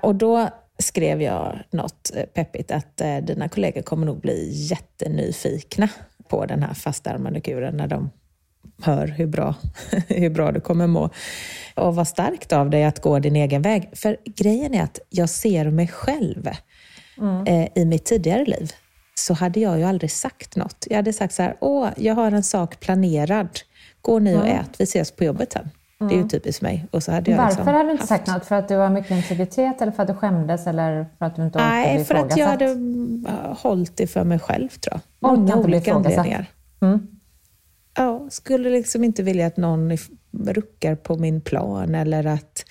Och 0.00 0.14
då 0.14 0.48
skrev 0.78 1.22
jag 1.22 1.58
något 1.70 2.10
eh, 2.14 2.24
peppigt 2.24 2.70
att 2.70 3.00
eh, 3.00 3.16
dina 3.16 3.48
kollegor 3.48 3.82
kommer 3.82 4.06
nog 4.06 4.20
bli 4.20 4.48
jättenyfikna 4.52 5.88
på 6.28 6.46
den 6.46 6.62
här 6.62 6.74
fastarmande 6.74 7.40
kuren 7.40 7.76
när 7.76 7.86
de 7.88 8.10
hör 8.82 9.06
hur 9.06 9.26
bra, 9.26 9.54
hur 10.08 10.30
bra 10.30 10.52
du 10.52 10.60
kommer 10.60 10.86
må. 10.86 11.10
Och 11.74 11.94
vad 11.94 12.08
starkt 12.08 12.52
av 12.52 12.70
dig 12.70 12.84
att 12.84 13.02
gå 13.02 13.18
din 13.18 13.36
egen 13.36 13.62
väg. 13.62 13.90
För 13.92 14.16
grejen 14.24 14.74
är 14.74 14.82
att 14.82 14.98
jag 15.10 15.28
ser 15.28 15.70
mig 15.70 15.88
själv 15.88 16.48
eh, 17.46 17.68
i 17.74 17.84
mitt 17.84 18.04
tidigare 18.04 18.44
liv. 18.44 18.72
Så 19.14 19.34
hade 19.34 19.60
jag 19.60 19.78
ju 19.78 19.84
aldrig 19.84 20.10
sagt 20.10 20.56
något. 20.56 20.86
Jag 20.90 20.96
hade 20.96 21.12
sagt 21.12 21.34
så 21.34 21.42
här, 21.42 21.56
åh, 21.60 21.88
jag 21.96 22.14
har 22.14 22.32
en 22.32 22.42
sak 22.42 22.80
planerad. 22.80 23.48
Gå 24.00 24.18
ni 24.18 24.36
och 24.36 24.46
ät, 24.46 24.70
vi 24.78 24.84
ses 24.84 25.10
på 25.10 25.24
jobbet 25.24 25.52
sen. 25.52 25.70
Det 26.08 26.14
är 26.14 26.18
ju 26.18 26.28
typiskt 26.28 26.62
mig. 26.62 26.86
Och 26.90 27.02
så 27.02 27.12
hade 27.12 27.30
jag 27.30 27.38
Varför 27.38 27.50
liksom 27.50 27.66
hade 27.66 27.84
du 27.84 27.90
inte 27.90 28.02
haft- 28.02 28.08
sagt 28.08 28.26
något? 28.26 28.46
För 28.46 28.54
att 28.54 28.68
du 28.68 28.76
har 28.76 28.90
mycket 28.90 29.10
integritet 29.10 29.82
eller 29.82 29.92
för 29.92 30.02
att 30.02 30.08
du 30.08 30.14
skämdes 30.14 30.66
eller 30.66 31.06
för 31.18 31.26
att 31.26 31.36
du 31.36 31.42
inte 31.42 31.58
orkade 31.58 31.72
Nej, 31.72 31.96
bli 31.96 32.04
för 32.04 32.14
att 32.14 32.36
jag 32.36 32.46
hade 32.46 32.66
uh, 32.66 33.56
hållit 33.58 33.96
det 33.96 34.06
för 34.06 34.24
mig 34.24 34.38
själv 34.38 34.68
tror 34.68 35.00
jag. 35.20 35.30
Många 35.30 35.56
olika 35.56 35.94
anledningar. 35.94 36.46
Mm. 36.82 37.06
Ja, 37.96 38.26
skulle 38.30 38.70
liksom 38.70 39.04
inte 39.04 39.22
vilja 39.22 39.46
att 39.46 39.56
någon 39.56 39.96
ruckar 40.46 40.94
på 40.94 41.16
min 41.16 41.40
plan 41.40 41.94
eller 41.94 42.26
att... 42.26 42.64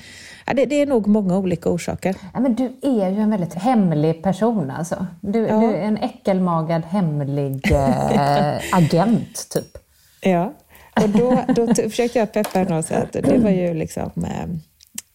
Ja, 0.48 0.54
det, 0.54 0.66
det 0.66 0.76
är 0.76 0.86
nog 0.86 1.08
många 1.08 1.38
olika 1.38 1.70
orsaker. 1.70 2.16
Ja, 2.34 2.40
men 2.40 2.56
du 2.56 2.64
är 2.82 3.10
ju 3.10 3.20
en 3.20 3.30
väldigt 3.30 3.54
hemlig 3.54 4.24
person 4.24 4.72
alltså. 4.72 5.06
Du, 5.22 5.40
Ja. 5.48 5.60
du 5.60 5.66
är 5.66 5.82
en 5.82 5.98
äckelmagad 5.98 6.84
hemlig 6.86 7.72
eh, 7.72 8.56
agent 8.72 9.48
typ. 9.50 9.78
Ja, 10.22 10.54
och 11.02 11.10
då, 11.10 11.44
då 11.56 11.74
försökte 11.74 12.20
jag 12.20 12.34
peppa 12.34 12.60
henne 12.60 12.78
och 12.78 12.86
säga 12.86 13.00
att 13.02 13.14
det 13.14 13.38
var 13.38 13.50
ju 13.50 13.74
liksom 13.74 14.12
eh, 14.18 14.48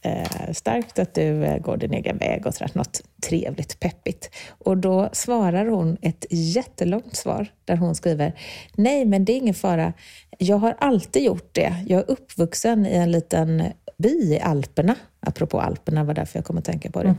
eh, 0.06 0.52
starkt 0.52 0.98
att 0.98 1.14
du 1.14 1.44
eh, 1.44 1.58
går 1.58 1.76
din 1.76 1.92
egen 1.94 2.18
väg 2.18 2.46
och 2.46 2.54
sådär, 2.54 2.70
något 2.74 3.02
trevligt, 3.22 3.80
peppigt. 3.80 4.30
Och 4.48 4.76
då 4.76 5.08
svarar 5.12 5.66
hon 5.66 5.96
ett 6.02 6.26
jättelångt 6.30 7.16
svar 7.16 7.46
där 7.64 7.76
hon 7.76 7.94
skriver 7.94 8.32
Nej, 8.74 9.04
men 9.04 9.24
det 9.24 9.32
är 9.32 9.36
ingen 9.36 9.54
fara. 9.54 9.92
Jag 10.38 10.56
har 10.56 10.76
alltid 10.78 11.22
gjort 11.22 11.54
det. 11.54 11.74
Jag 11.86 12.00
är 12.00 12.10
uppvuxen 12.10 12.86
i 12.86 12.94
en 12.94 13.12
liten 13.12 13.62
by 13.98 14.08
i 14.08 14.40
Alperna. 14.40 14.94
Apropå 15.20 15.60
Alperna 15.60 16.04
var 16.04 16.14
därför 16.14 16.38
jag 16.38 16.44
kom 16.44 16.58
att 16.58 16.64
tänka 16.64 16.90
på 16.90 17.02
det. 17.02 17.14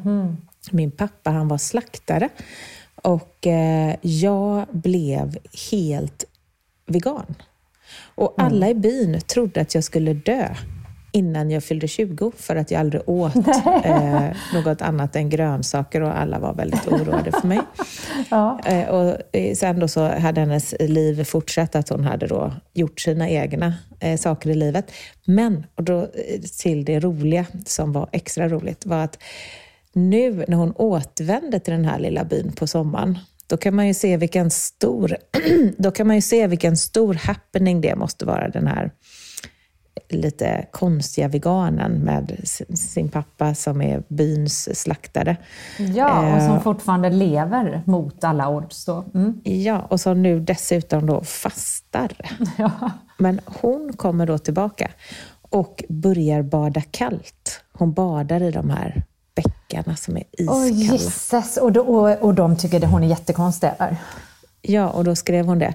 Min 0.71 0.91
pappa 0.91 1.29
han 1.29 1.47
var 1.47 1.57
slaktare 1.57 2.29
och 2.95 3.47
eh, 3.47 3.95
jag 4.01 4.65
blev 4.71 5.37
helt 5.71 6.25
vegan. 6.85 7.35
Och 8.15 8.33
alla 8.37 8.69
i 8.69 8.73
byn 8.73 9.21
trodde 9.21 9.61
att 9.61 9.75
jag 9.75 9.83
skulle 9.83 10.13
dö 10.13 10.55
innan 11.17 11.51
jag 11.51 11.63
fyllde 11.63 11.87
20 11.87 12.31
för 12.37 12.55
att 12.55 12.71
jag 12.71 12.79
aldrig 12.79 13.09
åt 13.09 13.35
eh, 13.85 14.27
något 14.53 14.81
annat 14.81 15.15
än 15.15 15.29
grönsaker 15.29 16.01
och 16.01 16.19
alla 16.19 16.39
var 16.39 16.53
väldigt 16.53 16.87
oroade 16.87 17.31
för 17.31 17.47
mig. 17.47 17.59
Ja. 18.29 18.59
Eh, 18.65 18.87
och 18.89 19.35
eh, 19.35 19.55
sen 19.55 19.79
då 19.79 19.87
så 19.87 20.07
hade 20.07 20.41
hennes 20.41 20.75
liv 20.79 21.23
fortsatt 21.23 21.75
att 21.75 21.89
hon 21.89 22.03
hade 22.03 22.27
då 22.27 22.53
gjort 22.73 23.01
sina 23.01 23.29
egna 23.29 23.73
eh, 23.99 24.17
saker 24.17 24.49
i 24.49 24.55
livet. 24.55 24.91
Men, 25.25 25.65
och 25.75 25.83
då 25.83 26.01
eh, 26.01 26.41
till 26.61 26.85
det 26.85 26.99
roliga 26.99 27.45
som 27.65 27.93
var 27.93 28.09
extra 28.11 28.47
roligt, 28.49 28.85
var 28.85 29.03
att 29.03 29.19
nu 29.93 30.45
när 30.47 30.57
hon 30.57 30.73
återvände 30.75 31.59
till 31.59 31.73
den 31.73 31.85
här 31.85 31.99
lilla 31.99 32.23
byn 32.23 32.51
på 32.51 32.67
sommaren, 32.67 33.19
då 33.47 33.57
kan 33.57 33.75
man 33.75 33.87
ju 33.87 33.93
se 33.93 34.17
vilken 34.17 34.51
stor, 34.51 35.17
då 35.77 35.91
kan 35.91 36.07
man 36.07 36.15
ju 36.15 36.21
se 36.21 36.47
vilken 36.47 36.77
stor 36.77 37.13
happening 37.13 37.81
det 37.81 37.95
måste 37.95 38.25
vara, 38.25 38.49
den 38.49 38.67
här 38.67 38.91
lite 40.09 40.65
konstiga 40.71 41.27
veganen 41.27 41.91
med 41.91 42.39
sin- 42.75 43.09
pappa 43.09 43.55
som 43.55 43.81
är 43.81 44.03
byns 44.07 44.79
slaktare. 44.79 45.37
ja, 45.77 46.35
och 46.35 46.41
som 46.41 46.51
Eh, 46.55 46.61
fortfarande 46.61 47.09
lever 47.09 47.81
mot 47.85 48.23
alla 48.23 48.49
odds 48.49 48.85
då. 48.85 49.05
Mm. 49.13 49.41
Ja, 49.43 49.79
och 49.89 49.99
som 49.99 50.21
nu 50.23 50.39
dessutom 50.39 51.05
då 51.05 51.23
fastar. 51.23 52.11
Men 53.17 53.39
hon 53.45 53.93
kommer 53.93 54.25
då 54.25 54.37
tillbaka 54.37 54.91
och 55.41 55.83
börjar 55.89 56.41
bada 56.41 56.81
kallt. 56.91 57.61
Hon 57.73 57.93
badar 57.93 58.43
i 58.43 58.51
de 58.51 58.69
här 58.69 59.03
bäckarna 59.35 59.95
som 59.95 60.17
är 60.17 60.23
iskalla. 60.31 60.65
gisses! 60.65 61.57
Och, 61.57 61.71
då, 61.71 61.81
och, 61.81 62.21
och 62.21 62.33
de 62.33 62.57
tycker 62.57 62.85
att 62.85 62.91
hon 62.91 63.03
är 63.03 63.07
jättekonstig 63.07 63.69
eller? 63.79 63.97
Ja, 64.69 64.89
och 64.89 65.03
då 65.03 65.15
skrev 65.15 65.45
hon 65.45 65.59
det. 65.59 65.73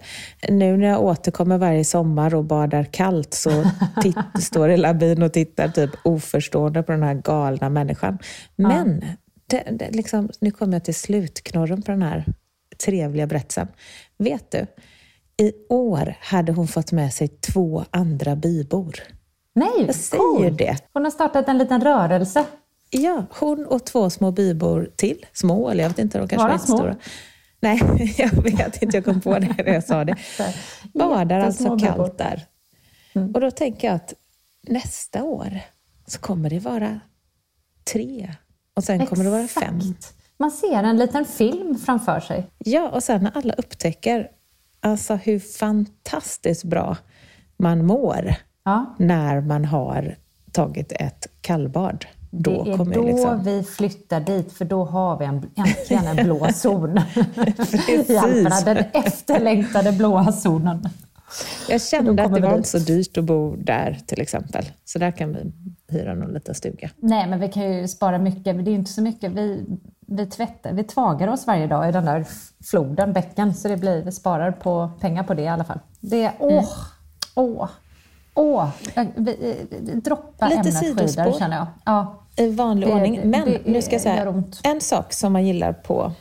Nu 0.48 0.76
när 0.76 0.88
jag 0.88 1.02
återkommer 1.02 1.58
varje 1.58 1.84
sommar 1.84 2.34
och 2.34 2.44
badar 2.44 2.84
kallt 2.84 3.34
så 3.34 3.64
står 4.40 4.68
hela 4.68 4.94
byn 4.94 5.22
och 5.22 5.32
tittar 5.32 5.68
typ 5.68 5.90
oförstående 6.04 6.82
på 6.82 6.92
den 6.92 7.02
här 7.02 7.14
galna 7.14 7.68
människan. 7.68 8.18
Men, 8.56 9.04
det, 9.46 9.62
det, 9.70 9.90
liksom, 9.90 10.28
nu 10.40 10.50
kommer 10.50 10.72
jag 10.72 10.84
till 10.84 10.94
slutknorren 10.94 11.82
på 11.82 11.90
den 11.90 12.02
här 12.02 12.24
trevliga 12.84 13.26
berättelsen. 13.26 13.68
Vet 14.18 14.50
du? 14.50 14.66
I 15.44 15.52
år 15.68 16.14
hade 16.20 16.52
hon 16.52 16.68
fått 16.68 16.92
med 16.92 17.14
sig 17.14 17.28
två 17.28 17.84
andra 17.90 18.36
bybor. 18.36 18.94
Nej, 19.54 19.84
Jag 19.86 19.94
säger 19.94 20.50
det. 20.50 20.76
Hon 20.92 21.04
har 21.04 21.10
startat 21.10 21.48
en 21.48 21.58
liten 21.58 21.80
rörelse. 21.80 22.44
Ja, 22.90 23.26
hon 23.30 23.66
och 23.66 23.84
två 23.84 24.10
små 24.10 24.30
bybor 24.30 24.90
till. 24.96 25.26
Små, 25.32 25.68
eller 25.70 25.82
jag 25.82 25.90
vet 25.90 25.98
inte, 25.98 26.18
de 26.18 26.28
kanske 26.28 26.44
Var 26.48 26.50
var 26.52 26.58
små? 26.58 26.76
stora. 26.76 26.96
Nej, 27.62 28.14
jag 28.18 28.42
vet 28.42 28.82
inte. 28.82 28.96
Jag 28.96 29.04
kom 29.04 29.20
på 29.20 29.38
det 29.38 29.54
när 29.64 29.72
jag 29.72 29.84
sa 29.84 30.04
det. 30.04 30.16
Badar 30.94 31.40
alltså 31.40 31.78
kallt 31.78 32.18
där. 32.18 32.46
Och 33.34 33.40
då 33.40 33.50
tänker 33.50 33.88
jag 33.88 33.94
att 33.94 34.14
nästa 34.68 35.22
år 35.22 35.60
så 36.06 36.18
kommer 36.18 36.50
det 36.50 36.58
vara 36.58 37.00
tre. 37.92 38.34
Och 38.74 38.84
sen 38.84 39.06
kommer 39.06 39.24
det 39.24 39.30
vara 39.30 39.48
fem. 39.48 39.76
Exakt. 39.76 40.14
Man 40.38 40.50
ser 40.50 40.82
en 40.82 40.96
liten 40.96 41.24
film 41.24 41.78
framför 41.78 42.20
sig. 42.20 42.46
Ja, 42.58 42.88
och 42.88 43.02
sen 43.02 43.22
när 43.22 43.36
alla 43.36 43.54
upptäcker 43.54 44.28
alltså 44.80 45.14
hur 45.14 45.38
fantastiskt 45.38 46.64
bra 46.64 46.96
man 47.56 47.86
mår 47.86 48.34
Ja. 48.64 48.94
när 48.98 49.40
man 49.40 49.64
har 49.64 50.16
tagit 50.52 50.92
ett 50.92 51.26
kallbad. 51.40 52.04
Då 52.34 52.64
det 52.64 52.70
är 52.70 52.76
kommer 52.76 52.94
då 52.94 53.02
liksom... 53.02 53.42
vi 53.44 53.62
flyttar 53.62 54.20
dit, 54.20 54.52
för 54.52 54.64
då 54.64 54.84
har 54.84 55.18
vi 55.18 55.24
en, 55.24 55.50
äntligen 55.56 56.06
en 56.06 56.24
blå 56.24 56.48
zon 56.54 56.90
i 57.88 58.16
Alperna. 58.16 58.60
Den 58.64 58.76
efterlängtade 58.92 59.92
blåa 59.92 60.32
zonen. 60.32 60.88
Jag 61.68 61.82
kände 61.82 62.24
att 62.24 62.34
det 62.34 62.40
var 62.40 62.48
dit. 62.48 62.56
inte 62.56 62.68
så 62.68 62.78
dyrt 62.78 63.18
att 63.18 63.24
bo 63.24 63.56
där 63.56 63.98
till 64.06 64.20
exempel. 64.20 64.64
Så 64.84 64.98
där 64.98 65.10
kan 65.10 65.32
vi 65.32 65.52
hyra 65.88 66.14
någon 66.14 66.32
liten 66.32 66.54
stuga. 66.54 66.90
Nej, 66.96 67.26
men 67.26 67.40
vi 67.40 67.48
kan 67.48 67.72
ju 67.72 67.88
spara 67.88 68.18
mycket. 68.18 68.64
Det 68.64 68.70
är 68.70 68.74
inte 68.74 68.92
så 68.92 69.02
mycket. 69.02 69.32
Vi, 69.32 69.64
vi 70.06 70.26
tvättar, 70.26 70.72
vi 70.72 70.84
tvagar 70.84 71.28
oss 71.28 71.46
varje 71.46 71.66
dag 71.66 71.88
i 71.88 71.92
den 71.92 72.04
där 72.04 72.26
floden, 72.64 73.12
bäcken, 73.12 73.54
så 73.54 73.68
det 73.68 73.76
blir, 73.76 74.02
vi 74.02 74.12
sparar 74.12 74.52
på 74.52 74.90
pengar 75.00 75.22
på 75.22 75.34
det 75.34 75.42
i 75.42 75.48
alla 75.48 75.64
fall. 75.64 75.78
Det 76.00 76.24
är, 76.24 76.32
åh, 76.38 76.68
åh, 77.34 77.68
åh. 78.34 78.68
Vi- 79.16 79.36
vi- 79.80 79.92
Droppa 80.00 80.48
Lite 80.48 80.60
ämnet 80.60 80.76
sidospår. 80.78 81.24
skidor 81.24 81.38
känner 81.38 81.56
jag. 81.56 81.66
Ja. 81.84 82.18
I 82.36 82.50
vanlig 82.50 82.88
Det- 82.88 82.92
ordning. 82.94 83.20
Men 83.24 83.44
det 83.44 83.60
nu 83.64 83.82
ska 83.82 83.92
jag 83.92 84.02
säga, 84.02 84.42
en 84.64 84.80
sak 84.80 85.12
som 85.12 85.32
man 85.32 85.46
gillar 85.46 85.72
på 85.72 86.12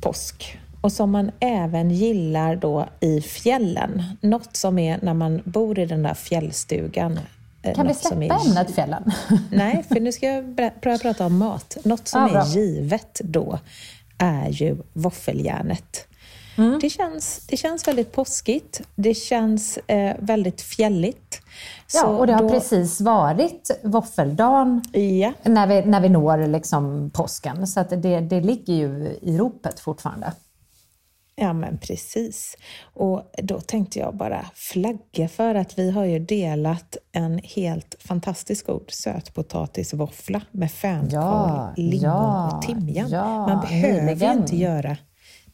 påsk 0.00 0.58
och 0.80 0.92
som 0.92 1.10
man 1.10 1.30
även 1.40 1.90
gillar 1.90 2.56
då 2.56 2.86
i 3.00 3.20
fjällen. 3.20 4.02
Något 4.20 4.56
som 4.56 4.78
är 4.78 4.98
när 5.02 5.14
man 5.14 5.42
bor 5.44 5.78
i 5.78 5.86
den 5.86 6.02
där 6.02 6.14
fjällstugan. 6.14 7.20
eh, 7.62 7.74
Kan 7.74 7.86
vi 7.88 7.94
släppa 7.94 8.24
är- 8.24 8.46
ämnet 8.48 8.70
fjällen? 8.74 9.12
Nej, 9.50 9.84
för 9.88 10.00
nu 10.00 10.12
ska 10.12 10.26
jag 10.26 10.44
börja 10.54 10.98
prata 10.98 11.26
om 11.26 11.38
mat. 11.38 11.76
Något 11.84 12.08
som 12.08 12.30
Ja, 12.32 12.40
är 12.42 12.46
givet 12.46 13.20
då 13.24 13.58
är 14.18 14.48
ju 14.48 14.76
våffeljärnet. 14.92 16.07
Mm. 16.58 16.78
Det, 16.80 16.90
känns, 16.90 17.46
det 17.46 17.56
känns 17.56 17.88
väldigt 17.88 18.12
påskigt. 18.12 18.80
Det 18.94 19.14
känns 19.14 19.76
eh, 19.76 20.16
väldigt 20.18 20.60
fjälligt. 20.62 21.40
Ja, 21.94 22.00
Så 22.00 22.06
och 22.06 22.26
det 22.26 22.32
har 22.32 22.40
då- 22.42 22.48
precis 22.48 23.00
varit 23.00 23.70
våffeldagen 23.82 24.82
Ja, 24.92 25.32
när 25.42 25.66
vi, 25.66 25.82
när 25.84 26.00
vi 26.00 26.08
når 26.08 26.46
liksom 26.46 27.10
påsken. 27.14 27.66
Så 27.66 27.80
att 27.80 27.90
det, 27.90 28.20
det 28.20 28.40
ligger 28.40 28.74
ju 28.74 29.18
i 29.22 29.38
ropet 29.38 29.80
fortfarande. 29.80 30.32
Ja, 31.40 31.52
men 31.52 31.78
precis. 31.78 32.56
Och 32.94 33.22
då 33.42 33.60
tänkte 33.60 33.98
jag 33.98 34.16
bara 34.16 34.46
flagga 34.54 35.28
för 35.28 35.54
att 35.54 35.78
vi 35.78 35.90
har 35.90 36.04
ju 36.04 36.18
delat 36.18 36.96
en 37.12 37.38
helt 37.38 37.94
fantastisk 37.98 38.66
god 38.66 38.90
sötpotatisvåffla 38.90 40.42
med 40.50 40.70
fänkål, 40.72 41.10
Ja, 41.12 41.72
lingon 41.76 42.02
ja, 42.02 42.56
och 42.56 42.62
timjan. 42.62 43.08
ja, 43.10 43.46
Man 43.48 43.60
behöver 43.60 44.14
ju 44.26 44.32
inte 44.32 44.56
göra 44.56 44.96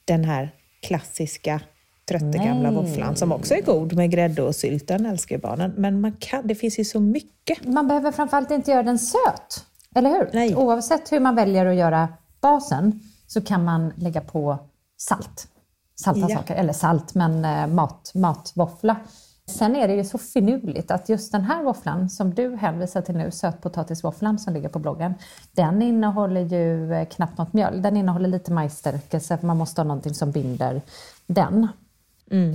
den 0.04 0.24
här 0.24 0.50
klassiska 0.84 1.60
trötta 2.08 2.24
Nej. 2.24 2.46
gamla 2.46 2.70
våfflan 2.70 3.16
som 3.16 3.32
också 3.32 3.54
är 3.54 3.62
god 3.62 3.92
med 3.96 4.10
grädde 4.10 4.42
och 4.42 4.54
sylt. 4.54 4.88
Den 4.88 5.06
älskar 5.06 5.36
ju 5.36 5.42
barnen. 5.42 5.72
Men 5.76 6.00
man 6.00 6.12
kan, 6.12 6.46
det 6.46 6.54
finns 6.54 6.78
ju 6.78 6.84
så 6.84 7.00
mycket. 7.00 7.64
Man 7.64 7.88
behöver 7.88 8.12
framförallt 8.12 8.50
inte 8.50 8.70
göra 8.70 8.82
den 8.82 8.98
söt, 8.98 9.64
eller 9.94 10.10
hur? 10.10 10.30
Nej. 10.32 10.54
Oavsett 10.56 11.12
hur 11.12 11.20
man 11.20 11.34
väljer 11.34 11.66
att 11.66 11.74
göra 11.76 12.08
basen 12.40 13.00
så 13.26 13.40
kan 13.40 13.64
man 13.64 13.92
lägga 13.96 14.20
på 14.20 14.58
salt. 14.96 15.48
Salta 15.96 16.26
Ja. 16.30 16.36
saker, 16.36 16.54
eller 16.54 16.72
salt, 16.72 17.14
men 17.14 17.44
eh, 17.44 17.66
mat, 17.66 18.12
matvåffla. 18.14 18.96
Sen 19.46 19.76
är 19.76 19.88
det 19.88 19.94
ju 19.94 20.04
så 20.04 20.18
finurligt 20.18 20.90
att 20.90 21.08
just 21.08 21.32
den 21.32 21.42
här 21.42 21.62
våfflan 21.62 22.10
som 22.10 22.34
du 22.34 22.56
hänvisar 22.56 23.02
till 23.02 23.16
nu, 23.16 23.30
sötpotatisvåfflan 23.30 24.38
som 24.38 24.54
ligger 24.54 24.68
på 24.68 24.78
bloggen, 24.78 25.14
den 25.52 25.82
innehåller 25.82 26.40
ju 26.40 26.94
eh, 26.94 27.08
knappt 27.08 27.38
något 27.38 27.52
mjöl. 27.52 27.82
Den 27.82 27.96
innehåller 27.96 28.28
lite 28.28 28.52
majsstärkelse 28.52 29.38
man 29.42 29.56
måste 29.56 29.80
ha 29.80 29.84
någonting 29.86 30.14
som 30.14 30.30
binder 30.30 30.82
den. 31.26 31.68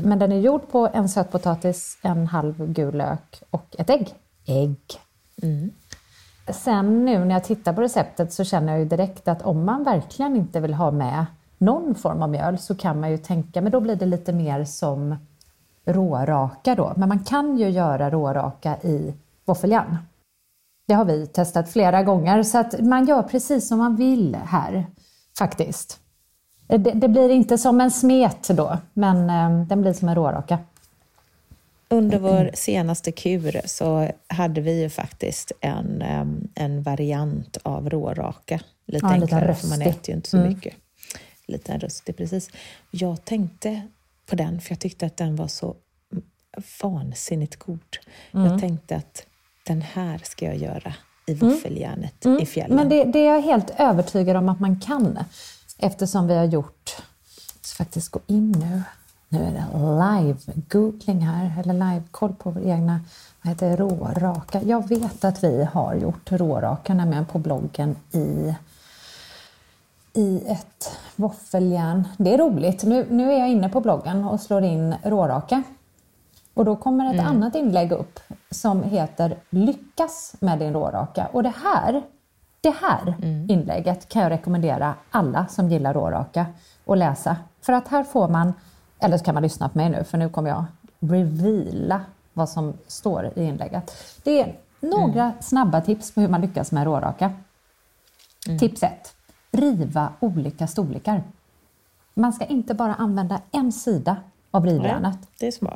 Men 0.03 0.19
den 0.19 0.31
är 0.31 0.39
gjord 0.39 0.71
på 0.71 0.89
en 0.93 1.09
sötpotatis, 1.09 1.97
en 2.01 2.27
halv 2.27 2.73
gul 2.73 2.95
lök 2.95 3.43
och 3.49 3.75
ett 3.77 3.89
ägg. 3.89 4.13
Ägg. 4.45 4.79
Sen 6.53 7.05
nu 7.05 7.25
när 7.25 7.35
jag 7.35 7.43
tittar 7.43 7.73
på 7.73 7.81
receptet 7.81 8.33
så 8.33 8.43
känner 8.43 8.73
jag 8.73 8.79
ju 8.79 8.85
direkt 8.85 9.27
att 9.27 9.41
om 9.41 9.65
man 9.65 9.83
verkligen 9.83 10.35
inte 10.35 10.59
vill 10.59 10.73
ha 10.73 10.91
med 10.91 11.25
någon 11.57 11.95
form 11.95 12.21
av 12.21 12.29
mjöl 12.29 12.57
så 12.57 12.75
kan 12.75 12.99
man 12.99 13.11
ju 13.11 13.17
tänka, 13.17 13.61
men 13.61 13.71
då 13.71 13.79
blir 13.79 13.95
det 13.95 14.05
lite 14.05 14.33
mer 14.33 14.65
som 14.65 15.15
råraka 15.93 16.75
då. 16.75 16.93
Men 16.97 17.09
man 17.09 17.19
kan 17.19 17.57
ju 17.57 17.69
göra 17.69 18.09
råraka 18.09 18.77
i 18.83 19.13
våffeljärn. 19.45 19.97
Det 20.87 20.93
har 20.93 21.05
vi 21.05 21.27
testat 21.27 21.69
flera 21.69 22.03
gånger 22.03 22.43
så 22.43 22.57
att 22.57 22.79
man 22.79 23.05
gör 23.05 23.23
precis 23.23 23.67
som 23.67 23.77
man 23.77 23.95
vill 23.95 24.35
här 24.35 24.85
faktiskt. 25.37 25.99
Det, 26.67 26.77
det 26.77 27.07
blir 27.07 27.29
inte 27.29 27.57
som 27.57 27.81
en 27.81 27.91
smet 27.91 28.47
då, 28.49 28.77
men 28.93 29.29
eh, 29.29 29.67
den 29.67 29.81
blir 29.81 29.93
som 29.93 30.09
en 30.09 30.15
råraka. 30.15 30.59
Under 31.89 32.19
vår 32.19 32.51
senaste 32.53 33.11
kur 33.11 33.61
så 33.65 34.11
hade 34.27 34.61
vi 34.61 34.81
ju 34.81 34.89
faktiskt 34.89 35.51
en, 35.61 36.01
em, 36.01 36.47
en 36.55 36.81
variant 36.83 37.57
av 37.63 37.89
råraka. 37.89 38.59
Lite 38.85 39.05
Ja, 39.05 39.11
enklare, 39.11 39.55
för 39.55 39.67
man 39.67 39.81
äter 39.81 40.09
ju 40.09 40.13
inte 40.13 40.29
så 40.29 40.37
mycket. 40.37 40.73
Lite 41.45 41.71
en 41.73 41.79
röstig, 41.79 42.17
precis. 42.17 42.49
Jag 42.91 43.25
tänkte 43.25 43.81
på 44.29 44.35
den, 44.35 44.61
för 44.61 44.71
jag 44.71 44.79
tyckte 44.79 45.05
att 45.05 45.17
den 45.17 45.35
var 45.35 45.47
så 45.47 45.75
vansinnigt 46.81 47.55
god. 47.55 47.97
Jag 48.31 48.59
tänkte 48.59 48.95
att 48.95 49.25
den 49.65 49.81
här 49.81 50.21
ska 50.23 50.45
jag 50.45 50.57
göra 50.57 50.93
i 51.25 51.33
våffeljärnet 51.33 52.25
i 52.41 52.45
fjällen. 52.45 52.75
Men 52.75 52.89
det, 52.89 53.03
det 53.03 53.19
är 53.19 53.35
jag 53.35 53.41
helt 53.41 53.69
övertygad 53.77 54.37
om 54.37 54.49
att 54.49 54.59
man 54.59 54.79
kan. 54.79 55.19
Eftersom 55.77 56.27
vi 56.27 56.35
har 56.35 56.45
gjort, 56.45 56.95
jag 57.55 57.65
ska 57.65 57.83
faktiskt 57.83 58.09
gå 58.09 58.19
in 58.27 58.51
nu, 58.51 58.81
nu 59.29 59.43
är 59.43 59.51
det 59.51 59.65
live-googling 59.77 61.19
här, 61.19 61.59
eller 61.59 61.73
live-koll 61.73 62.33
på 62.33 62.51
vår 62.51 62.67
egna, 62.67 63.01
vad 63.41 63.49
heter 63.49 63.69
det, 63.69 63.75
råraka. 63.75 64.61
Jag 64.61 64.89
vet 64.89 65.23
att 65.23 65.43
vi 65.43 65.63
har 65.63 65.95
gjort 65.95 66.31
råraka 66.31 66.93
nämligen 66.93 67.25
på 67.25 67.39
bloggen 67.39 67.95
i 68.11 68.55
i 70.13 70.43
ett 70.47 70.97
våffeljärn. 71.15 72.07
Det 72.17 72.33
är 72.33 72.37
roligt. 72.37 72.83
Nu, 72.83 73.07
nu 73.09 73.31
är 73.31 73.39
jag 73.39 73.49
inne 73.49 73.69
på 73.69 73.81
bloggen 73.81 74.23
och 74.23 74.39
slår 74.39 74.63
in 74.63 74.95
råraka. 75.03 75.63
Och 76.53 76.65
då 76.65 76.75
kommer 76.75 77.13
ett 77.13 77.25
annat 77.25 77.55
inlägg 77.55 77.91
upp 77.91 78.19
som 78.51 78.83
heter 78.83 79.37
Lyckas 79.49 80.35
med 80.39 80.59
din 80.59 80.73
råraka. 80.73 81.27
Och 81.31 81.43
det 81.43 81.53
här, 81.63 82.01
det 82.61 82.75
här 82.81 83.15
inlägget 83.51 84.09
kan 84.09 84.21
jag 84.21 84.29
rekommendera 84.29 84.93
alla 85.09 85.47
som 85.47 85.69
gillar 85.69 85.93
råraka 85.93 86.45
att 86.85 86.97
läsa. 86.97 87.37
För 87.61 87.73
att 87.73 87.87
här 87.87 88.03
får 88.03 88.27
man, 88.27 88.53
eller 88.99 89.17
så 89.17 89.23
kan 89.23 89.33
man 89.33 89.43
lyssna 89.43 89.69
på 89.69 89.77
mig 89.77 89.89
nu 89.89 90.03
för 90.03 90.17
nu 90.17 90.29
kommer 90.29 90.49
jag 90.49 90.65
reveala 90.99 92.01
vad 92.33 92.49
som 92.49 92.73
står 92.87 93.31
i 93.35 93.43
inlägget. 93.43 93.91
Det 94.23 94.41
är 94.41 94.55
några 94.79 95.33
snabba 95.39 95.81
tips 95.81 96.13
på 96.13 96.21
hur 96.21 96.27
man 96.27 96.41
lyckas 96.41 96.71
med 96.71 96.83
råraka. 96.83 97.31
Tips 98.59 98.83
1. 98.83 99.15
Riva 99.51 100.13
olika 100.19 100.67
storlekar. 100.67 101.23
Man 102.13 102.33
ska 102.33 102.45
inte 102.45 102.73
bara 102.73 102.95
använda 102.95 103.41
en 103.51 103.71
sida 103.71 104.17
av 104.51 104.65
rivjärnet. 104.65 105.17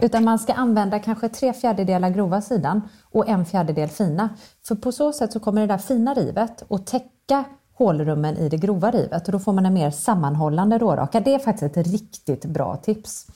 Utan 0.02 0.24
man 0.24 0.40
ska 0.40 0.54
använda 0.54 1.00
kanske 1.00 1.30
tre 1.30 1.54
fjärdedelar 1.54 2.10
grova 2.10 2.42
sidan 2.42 2.82
och 3.12 3.30
en 3.30 3.46
fjärdedel 3.46 3.90
fina. 3.90 4.30
För 4.68 4.76
på 4.76 4.92
så 4.92 5.14
sätt 5.14 5.34
så 5.34 5.40
kommer 5.40 5.62
det 5.62 5.68
där 5.68 5.78
fina 5.78 6.14
rivet 6.14 6.72
att 6.72 6.88
täcka 6.88 7.44
hålrummen 7.74 8.38
i 8.38 8.50
det 8.50 8.58
grova 8.58 8.92
rivet 8.92 9.28
och 9.28 9.32
då 9.32 9.40
får 9.40 9.54
man 9.54 9.66
en 9.66 9.74
mer 9.74 9.92
sammanhållande 9.92 10.78
råraka. 10.78 11.20
Det 11.20 11.34
är 11.34 11.40
faktiskt 11.40 11.78
ett 11.78 11.88
riktigt 11.88 12.46
bra 12.46 12.78
tips. 12.78 13.28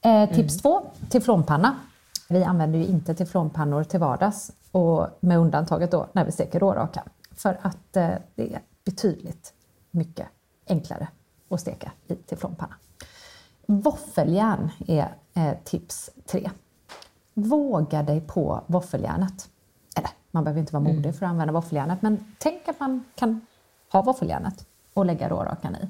Eh, 0.00 0.30
tips 0.30 0.56
två, 0.56 0.82
teflonpanna. 1.10 1.76
Vi 2.28 2.44
använder 2.44 2.78
ju 2.78 2.86
inte 2.86 3.14
teflonpannor 3.14 3.84
till 3.84 4.00
vardags 4.00 4.52
och 4.70 5.06
med 5.20 5.38
undantaget 5.38 5.90
då 5.90 6.06
när 6.12 6.24
vi 6.24 6.32
steker 6.32 6.60
råraka. 6.60 7.02
För 7.36 7.58
att 7.62 7.96
eh, 7.96 8.08
det 8.34 8.54
är 8.54 8.60
betydligt 8.84 9.52
mycket 9.92 10.28
enklare 10.68 11.08
att 11.48 11.60
steka 11.60 11.92
i 12.06 12.14
teflonpanna. 12.14 12.74
Våffeljärn 13.66 14.70
är 14.86 15.14
eh, 15.34 15.54
tips 15.64 16.10
tre. 16.26 16.50
Våga 17.34 18.02
dig 18.02 18.20
på 18.20 18.60
våffeljärnet. 18.66 19.48
Eller, 19.96 20.10
man 20.30 20.44
behöver 20.44 20.60
inte 20.60 20.72
vara 20.72 20.84
modig 20.84 21.14
för 21.14 21.26
att 21.26 21.30
använda 21.30 21.52
våffeljärnet, 21.52 22.02
men 22.02 22.34
tänk 22.38 22.68
att 22.68 22.80
man 22.80 23.04
kan 23.14 23.40
ha 23.92 24.02
våffeljärnet 24.02 24.66
och 24.94 25.06
lägga 25.06 25.28
rårakan 25.28 25.76
i. 25.76 25.88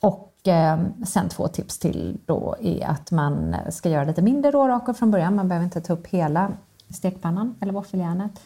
Och 0.00 0.48
eh, 0.48 0.80
sen 1.06 1.28
två 1.28 1.48
tips 1.48 1.78
till 1.78 2.20
då 2.26 2.56
är 2.60 2.86
att 2.86 3.10
man 3.10 3.56
ska 3.70 3.88
göra 3.88 4.04
lite 4.04 4.22
mindre 4.22 4.50
rårakor 4.50 4.92
från 4.92 5.10
början. 5.10 5.34
Man 5.34 5.48
behöver 5.48 5.64
inte 5.64 5.80
ta 5.80 5.92
upp 5.92 6.06
hela 6.06 6.52
stekpannan 6.90 7.54
eller 7.60 7.72
våffeljärnet. 7.72 8.40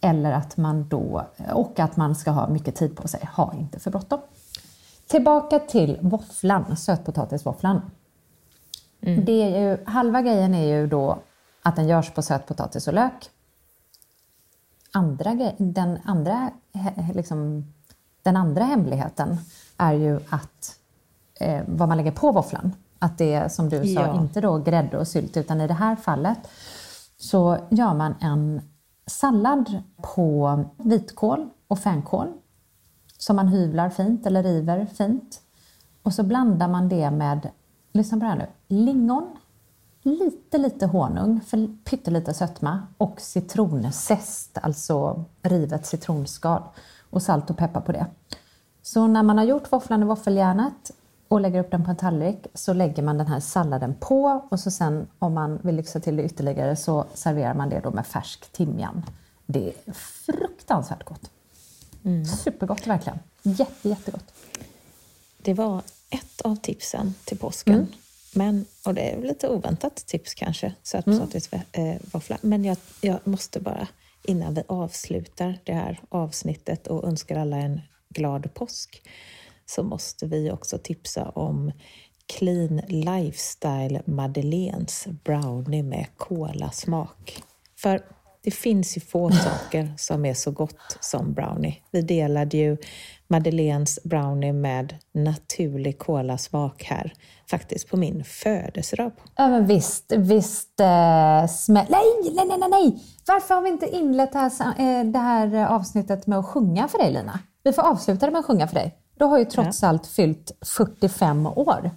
Eller 0.00 0.32
att 0.32 0.56
man 0.56 0.88
då, 0.88 1.26
och 1.52 1.78
att 1.80 1.96
man 1.96 2.14
ska 2.14 2.30
ha 2.30 2.48
mycket 2.48 2.74
tid 2.74 2.96
på 2.96 3.08
sig. 3.08 3.28
Ha 3.36 3.54
inte 3.54 3.80
för 3.80 3.90
bråttom. 3.90 4.20
Tillbaka 5.06 5.58
till 5.58 5.98
våfflan, 6.02 6.76
sötpotatisvåfflan. 6.76 7.80
Det 9.00 9.42
är 9.42 9.60
ju, 9.60 9.84
halva 9.84 10.22
grejen 10.22 10.54
är 10.54 10.66
ju 10.66 10.86
då 10.86 11.18
att 11.62 11.76
den 11.76 11.88
görs 11.88 12.10
på 12.10 12.22
sötpotatis 12.22 12.88
och 12.88 12.94
lök. 12.94 13.30
Andra, 14.92 15.34
grej- 15.34 15.54
den, 15.58 15.98
andra, 16.04 16.50
liksom, 17.14 17.72
den 18.22 18.36
andra 18.36 18.64
hemligheten 18.64 19.36
är 19.76 19.92
ju 19.92 20.20
att 20.28 20.76
eh, 21.40 21.62
vad 21.66 21.88
man 21.88 21.96
lägger 21.96 22.12
på 22.12 22.32
våfflan. 22.32 22.72
Att 22.98 23.18
det 23.18 23.34
är 23.34 23.48
som 23.48 23.68
du 23.68 23.82
sa, 23.82 24.00
Ja. 24.00 24.20
inte 24.20 24.40
då 24.40 24.58
grädde 24.58 24.98
och 24.98 25.08
sylt 25.08 25.36
utan 25.36 25.60
i 25.60 25.66
det 25.66 25.74
här 25.74 25.96
fallet 25.96 26.38
så 27.16 27.58
gör 27.70 27.94
man 27.94 28.14
en 28.20 28.62
sallad 29.10 29.82
på 30.02 30.64
vitkål, 30.76 31.48
och 31.68 31.78
fänkål 31.78 32.32
som 33.18 33.36
man 33.36 33.48
hyvlar 33.48 33.90
fint 33.90 34.26
eller 34.26 34.42
river 34.42 34.86
fint. 34.86 35.40
Och 36.02 36.14
så 36.14 36.22
blandar 36.22 36.68
man 36.68 36.88
det 36.88 37.10
med, 37.10 37.50
lyssna 37.92 38.18
på 38.18 38.24
det 38.24 38.30
här 38.30 38.36
nu, 38.36 38.76
lingon, 38.76 39.36
lite 40.02 40.58
lite 40.58 40.86
honung 40.86 41.40
för 41.40 41.84
pyttelite 41.84 42.34
sötma 42.34 42.82
och 42.98 43.20
citronzest, 43.20 44.58
alltså 44.62 45.24
rivet 45.42 45.86
citronskal 45.86 46.62
och 47.10 47.22
salt 47.22 47.50
och 47.50 47.56
peppar 47.56 47.80
på 47.80 47.92
det. 47.92 48.06
Så 48.82 49.06
när 49.06 49.22
man 49.22 49.38
har 49.38 49.44
gjort 49.44 49.72
våfflan 49.72 50.02
i 50.02 50.06
våffeljärnet 50.06 50.90
och 51.30 51.40
lägger 51.40 51.60
upp 51.60 51.70
den 51.70 51.84
på 51.84 51.90
en 51.90 51.96
tallrik 51.96 52.46
så 52.54 52.72
lägger 52.72 53.02
man 53.02 53.18
den 53.18 53.26
här 53.26 53.40
salladen 53.40 53.94
på 54.00 54.46
och 54.50 54.60
så 54.60 54.70
sen 54.70 55.08
om 55.18 55.34
man 55.34 55.58
vill 55.62 55.76
lyxa 55.76 56.00
till 56.00 56.16
det 56.16 56.22
ytterligare 56.22 56.76
så 56.76 57.06
serverar 57.14 57.54
man 57.54 57.68
det 57.68 57.80
då 57.80 57.90
med 57.90 58.06
färsk 58.06 58.52
timjan. 58.52 59.02
Det 59.46 59.68
är 59.68 59.92
fruktansvärt 59.92 61.04
gott. 61.04 61.30
Mm. 62.04 62.24
Supergott 62.24 62.86
verkligen. 62.86 63.18
Jätte, 63.42 63.88
jättegott. 63.88 64.32
Det 65.42 65.54
var 65.54 65.82
ett 66.10 66.40
av 66.40 66.56
tipsen 66.56 67.14
till 67.24 67.38
påsken. 67.38 67.74
Mm. 67.74 67.86
Men, 68.34 68.66
och 68.86 68.94
det 68.94 69.10
är 69.10 69.22
lite 69.22 69.48
oväntat 69.48 69.96
tips 69.96 70.34
kanske, 70.34 70.74
sötpotatisvåffla. 70.82 72.36
Mm. 72.36 72.50
Men 72.50 72.64
jag, 72.64 72.76
jag 73.00 73.18
måste 73.24 73.60
bara, 73.60 73.88
innan 74.22 74.54
vi 74.54 74.62
avslutar 74.66 75.58
det 75.64 75.72
här 75.72 76.00
avsnittet 76.08 76.86
och 76.86 77.04
önskar 77.04 77.36
alla 77.36 77.56
en 77.56 77.80
glad 78.08 78.54
påsk, 78.54 79.02
så 79.70 79.82
måste 79.82 80.26
vi 80.26 80.50
också 80.50 80.78
tipsa 80.78 81.28
om 81.28 81.72
Clean 82.26 82.80
Lifestyle 82.88 84.02
Madeleines 84.04 85.06
brownie 85.24 85.82
med 85.82 86.06
kolasmak. 86.16 87.42
För 87.78 88.02
det 88.42 88.50
finns 88.50 88.96
ju 88.96 89.00
få 89.00 89.30
saker 89.44 89.94
som 89.96 90.24
är 90.24 90.34
så 90.34 90.50
gott 90.50 90.98
som 91.00 91.32
brownie. 91.32 91.76
Vi 91.90 92.02
delade 92.02 92.56
ju 92.56 92.76
Madeleines 93.28 93.98
brownie 94.04 94.52
med 94.52 94.94
naturlig 95.12 95.98
kolasmak 95.98 96.82
här, 96.82 97.12
faktiskt 97.50 97.88
på 97.88 97.96
min 97.96 98.24
födelsedag. 98.24 99.12
Ja 99.36 99.48
men 99.48 99.66
visst, 99.66 100.12
visst 100.16 100.80
eh, 100.80 101.46
smäll... 101.46 101.86
Nej, 101.88 102.34
nej, 102.34 102.58
nej, 102.58 102.68
nej! 102.70 102.98
Varför 103.26 103.54
har 103.54 103.62
vi 103.62 103.68
inte 103.68 103.86
inlett 103.86 104.32
det 104.32 104.38
här, 104.38 104.50
eh, 104.78 105.04
det 105.04 105.18
här 105.18 105.66
avsnittet 105.66 106.26
med 106.26 106.38
att 106.38 106.46
sjunga 106.46 106.88
för 106.88 106.98
dig 106.98 107.12
Lina? 107.12 107.38
Vi 107.62 107.72
får 107.72 107.82
avsluta 107.82 108.26
det 108.26 108.32
med 108.32 108.38
att 108.38 108.46
sjunga 108.46 108.68
för 108.68 108.74
dig. 108.74 108.99
Du 109.20 109.26
har 109.26 109.38
ju 109.38 109.44
trots 109.44 109.82
allt 109.82 110.06
fyllt 110.06 110.52
45 110.66 111.46
år 111.46 111.90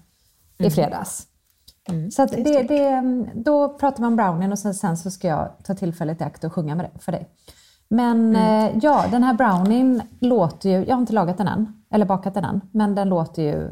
i 0.57 0.63
mm. 0.63 0.71
fredags. 0.71 1.27
Mm, 1.89 2.11
så 2.11 2.25
det, 2.25 2.63
det, 2.63 3.01
då 3.35 3.69
pratar 3.69 4.01
man 4.01 4.15
brownien 4.15 4.51
och 4.51 4.59
sen, 4.59 4.73
sen, 4.73 4.97
så 4.97 5.11
ska 5.11 5.27
jag 5.27 5.51
ta 5.63 5.73
tillfället 5.73 6.21
i 6.21 6.23
akt 6.23 6.43
och 6.43 6.53
sjunga 6.53 6.75
med 6.75 6.85
det, 6.85 6.99
för 6.99 7.11
dig. 7.11 7.29
Men 7.87 8.35
mm. 8.35 8.65
eh, 8.65 8.79
ja, 8.83 9.05
den 9.11 9.23
här 9.23 9.33
brownien 9.33 10.01
låter 10.19 10.69
ju, 10.69 10.85
jag 10.85 10.95
har 10.95 11.01
inte 11.01 11.13
lagat 11.13 11.37
den 11.37 11.47
än, 11.47 11.83
eller 11.89 12.05
bakat 12.05 12.33
den 12.33 12.45
än, 12.45 12.61
men 12.71 12.95
den 12.95 13.09
låter 13.09 13.43
ju 13.43 13.67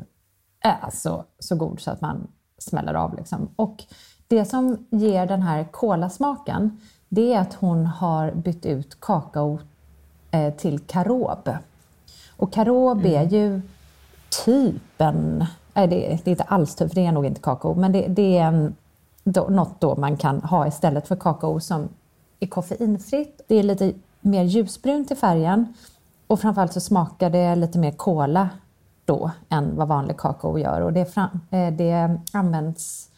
äh, 0.64 0.90
så, 0.94 1.24
så 1.40 1.56
god 1.56 1.80
så 1.80 1.92
att 1.92 2.02
man 2.02 2.28
smäller 2.58 2.94
av. 2.94 3.16
Liksom. 3.16 3.50
Och 3.56 3.84
det 4.28 4.46
som 4.46 4.88
ger 4.90 5.26
den 5.26 5.42
här 5.42 5.64
kolasmaken, 5.72 6.80
det 7.10 7.34
är 7.34 7.40
att 7.40 7.54
hon 7.54 7.86
har 7.86 8.32
bytt 8.32 8.66
ut 8.66 9.00
kakao 9.00 9.60
eh, 10.32 10.54
till 10.54 10.80
karob. 10.80 11.50
Och 12.41 12.54
karob 12.54 12.99
mm. 12.99 13.21
är 13.21 13.30
ju 13.30 13.62
typ 14.45 15.01
en 15.01 15.45
Nej, 15.73 15.88
det, 15.88 15.95
det, 16.23 16.27
är 16.27 16.32
inte 16.32 16.43
alls 16.43 16.75
typ, 16.75 16.88
för 16.88 16.95
det 16.95 17.06
är 17.06 17.12
nog 17.12 17.25
inte 17.25 17.41
kakao, 17.41 17.75
men 17.75 17.91
det, 17.91 18.08
det 18.08 18.38
är 18.38 18.45
en, 18.45 18.75
då, 19.23 19.47
något 19.49 19.82
då 19.82 19.95
man 19.95 20.17
kan 20.17 20.41
ha 20.41 20.67
istället 20.67 21.08
för 21.08 21.15
kakao 21.15 21.60
som 21.60 21.89
är 22.39 22.47
koffeinfritt. 22.47 23.41
Det 23.47 23.56
är 23.56 23.63
lite 23.63 23.93
mer 24.21 24.43
ljusbrunt 24.43 25.12
i 25.12 25.15
färgen 25.15 25.73
och 26.27 26.39
framförallt 26.39 26.73
så 26.73 26.80
smakar 26.80 27.30
det 27.30 27.56
lite 27.56 27.80
mer 27.80 27.91
kola 27.91 28.49
då 29.06 29.32
än 29.49 29.75
vad 29.75 29.88
vanlig 29.88 30.17
kakao 30.17 30.60
gör. 30.60 30.82
Och 30.82 30.93
det, 30.93 31.06
fram, 31.06 31.39
eh, 31.49 31.73
det 31.73 32.19
används 32.34 33.10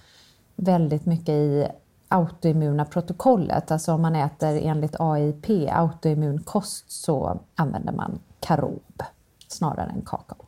väldigt 0.55 1.05
mycket 1.05 1.29
i 1.29 1.67
autoimmuna 2.07 2.85
protokollet. 2.85 3.71
Alltså 3.71 3.93
om 3.93 4.01
man 4.01 4.15
äter 4.15 4.59
enligt 4.63 4.95
AIP, 4.99 5.49
autoimmun 5.71 6.43
kost, 6.43 6.91
så 6.91 7.39
använder 7.55 7.93
man 7.93 8.19
karob 8.39 9.03
snarare 9.53 9.89
än 9.89 10.01
kakao. 10.01 10.45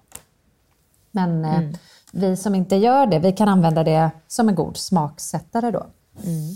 Men 1.12 1.46
eh, 1.46 1.58
mm 1.58 1.74
vi 2.16 2.36
som 2.36 2.56
inte 2.56 2.76
gör 2.76 3.08
det, 3.08 3.20
vi 3.20 3.32
kan 3.32 3.48
använda 3.48 3.84
det 3.84 4.12
som 4.28 4.50
en 4.50 4.56
god 4.56 4.78
smaksättare 4.78 5.72
då. 5.72 5.86
Mm. 6.24 6.56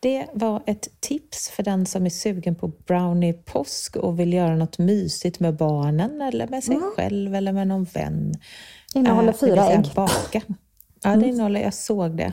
Det 0.00 0.26
var 0.32 0.62
ett 0.66 1.00
tips 1.00 1.50
för 1.50 1.62
den 1.62 1.86
som 1.86 2.06
är 2.06 2.10
sugen 2.10 2.54
på 2.54 2.68
brownie 2.68 3.32
påsk 3.32 3.96
och 3.96 4.20
vill 4.20 4.32
göra 4.32 4.56
något 4.56 4.78
mysigt 4.78 5.40
med 5.40 5.56
barnen 5.56 6.22
eller 6.22 6.48
med 6.48 6.64
sig 6.64 6.74
mm. 6.74 6.90
själv 6.96 7.34
eller 7.34 7.52
med 7.52 7.68
någon 7.68 7.84
vän. 7.84 8.34
Innehåller 8.94 9.28
äh, 9.28 9.34
fyra 9.34 9.68
ägg. 9.68 9.90
Baka. 9.94 10.40
Ja, 11.02 11.10
det 11.10 11.14
mm. 11.14 11.28
innehåller, 11.28 11.60
jag 11.60 11.74
såg 11.74 12.16
det. 12.16 12.32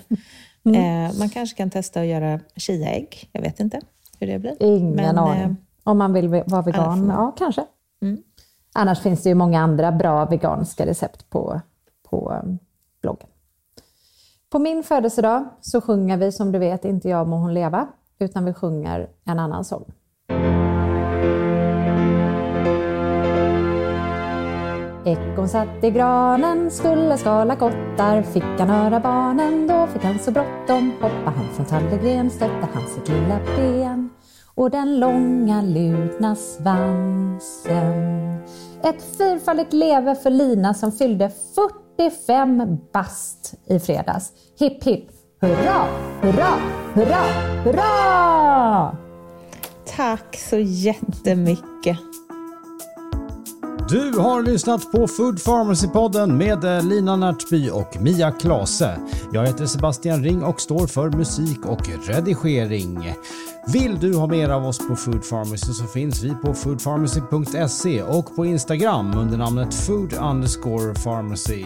Mm. 0.65 1.07
Eh, 1.09 1.19
man 1.19 1.29
kanske 1.29 1.57
kan 1.57 1.69
testa 1.69 2.01
att 2.01 2.07
göra 2.07 2.39
chiaägg. 2.55 3.29
Jag 3.31 3.41
vet 3.41 3.59
inte 3.59 3.81
hur 4.19 4.27
det 4.27 4.39
blir. 4.39 4.55
Ingen 4.59 4.95
Men, 4.95 5.17
aning. 5.17 5.41
Eh, 5.41 5.51
Om 5.83 5.97
man 5.97 6.13
vill 6.13 6.27
vara 6.27 6.61
vegan, 6.61 7.07
ja 7.07 7.35
kanske. 7.37 7.65
Mm. 8.01 8.23
Annars 8.73 9.01
finns 9.01 9.23
det 9.23 9.29
ju 9.29 9.35
många 9.35 9.61
andra 9.61 9.91
bra 9.91 10.25
veganska 10.25 10.85
recept 10.85 11.29
på 11.29 11.61
på 12.11 12.41
um, 12.43 12.59
bloggen. 13.01 13.27
På 14.49 14.59
min 14.59 14.83
födelsedag 14.83 15.45
så 15.61 15.81
sjunger 15.81 16.17
vi 16.17 16.31
som 16.31 16.51
du 16.51 16.59
vet 16.59 16.85
inte 16.85 17.09
jag 17.09 17.27
må 17.27 17.37
hon 17.37 17.53
leva, 17.53 17.87
utan 18.19 18.45
vi 18.45 18.53
sjunger 18.53 19.09
en 19.23 19.39
annan 19.39 19.65
sång. 19.65 19.85
Ekon 25.05 25.49
satt 25.49 25.83
i 25.83 25.89
granen, 25.89 26.71
skulle 26.71 27.17
skala 27.17 27.55
kottar. 27.55 28.21
Fick 28.21 28.43
han 28.43 28.69
höra 28.69 28.99
barnen, 28.99 29.67
då 29.67 29.87
fick 29.87 30.03
han 30.03 30.19
så 30.19 30.31
bråttom. 30.31 30.91
Hoppa 31.01 31.33
han 31.35 31.47
från 31.55 31.65
tallegren, 31.65 32.29
stötte 32.29 32.67
han 32.73 32.87
sitt 32.87 33.09
lilla 33.09 33.39
ben 33.57 34.00
och 34.61 34.71
den 34.71 34.99
långa 34.99 35.61
lutna 35.61 36.35
svansen. 36.35 37.81
Ett 38.83 39.17
fyrfaldigt 39.17 39.73
leve 39.73 40.15
för 40.15 40.29
Lina 40.29 40.73
som 40.73 40.91
fyllde 40.91 41.29
40 41.55 41.81
45 42.09 42.77
bast 42.93 43.53
i 43.65 43.79
fredags. 43.79 44.31
Hipp 44.59 44.83
hipp 44.83 45.09
hurra, 45.41 45.87
hurra, 46.21 46.53
hurra, 46.93 47.23
hurra! 47.63 48.97
Tack 49.95 50.37
så 50.49 50.57
jättemycket. 50.57 51.97
Du 53.89 54.19
har 54.19 54.41
lyssnat 54.41 54.91
på 54.91 55.07
Food 55.07 55.39
Pharmacy-podden 55.39 56.37
med 56.37 56.85
Lina 56.85 57.15
Närtby 57.15 57.69
och 57.69 58.01
Mia 58.01 58.31
Klase. 58.31 58.99
Jag 59.33 59.47
heter 59.47 59.65
Sebastian 59.65 60.23
Ring 60.23 60.43
och 60.43 60.61
står 60.61 60.87
för 60.87 61.09
musik 61.09 61.65
och 61.65 62.07
redigering. 62.07 63.13
Vill 63.67 63.99
du 63.99 64.15
ha 64.15 64.27
mer 64.27 64.49
av 64.49 64.65
oss 64.65 64.87
på 64.87 64.95
Food 64.95 65.29
Pharmacy 65.29 65.73
så 65.73 65.85
finns 65.85 66.23
vi 66.23 66.29
på 66.29 66.53
foodpharmacy.se 66.53 68.03
och 68.03 68.35
på 68.35 68.45
Instagram 68.45 69.17
under 69.17 69.37
namnet 69.37 69.73
food 69.73 70.13
underscore 70.13 70.93
pharmacy. 70.93 71.65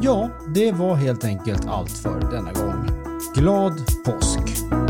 Ja, 0.00 0.30
det 0.54 0.72
var 0.72 0.94
helt 0.94 1.24
enkelt 1.24 1.66
allt 1.66 1.98
för 1.98 2.20
denna 2.20 2.52
gång. 2.52 2.90
Glad 3.34 3.72
påsk! 4.04 4.89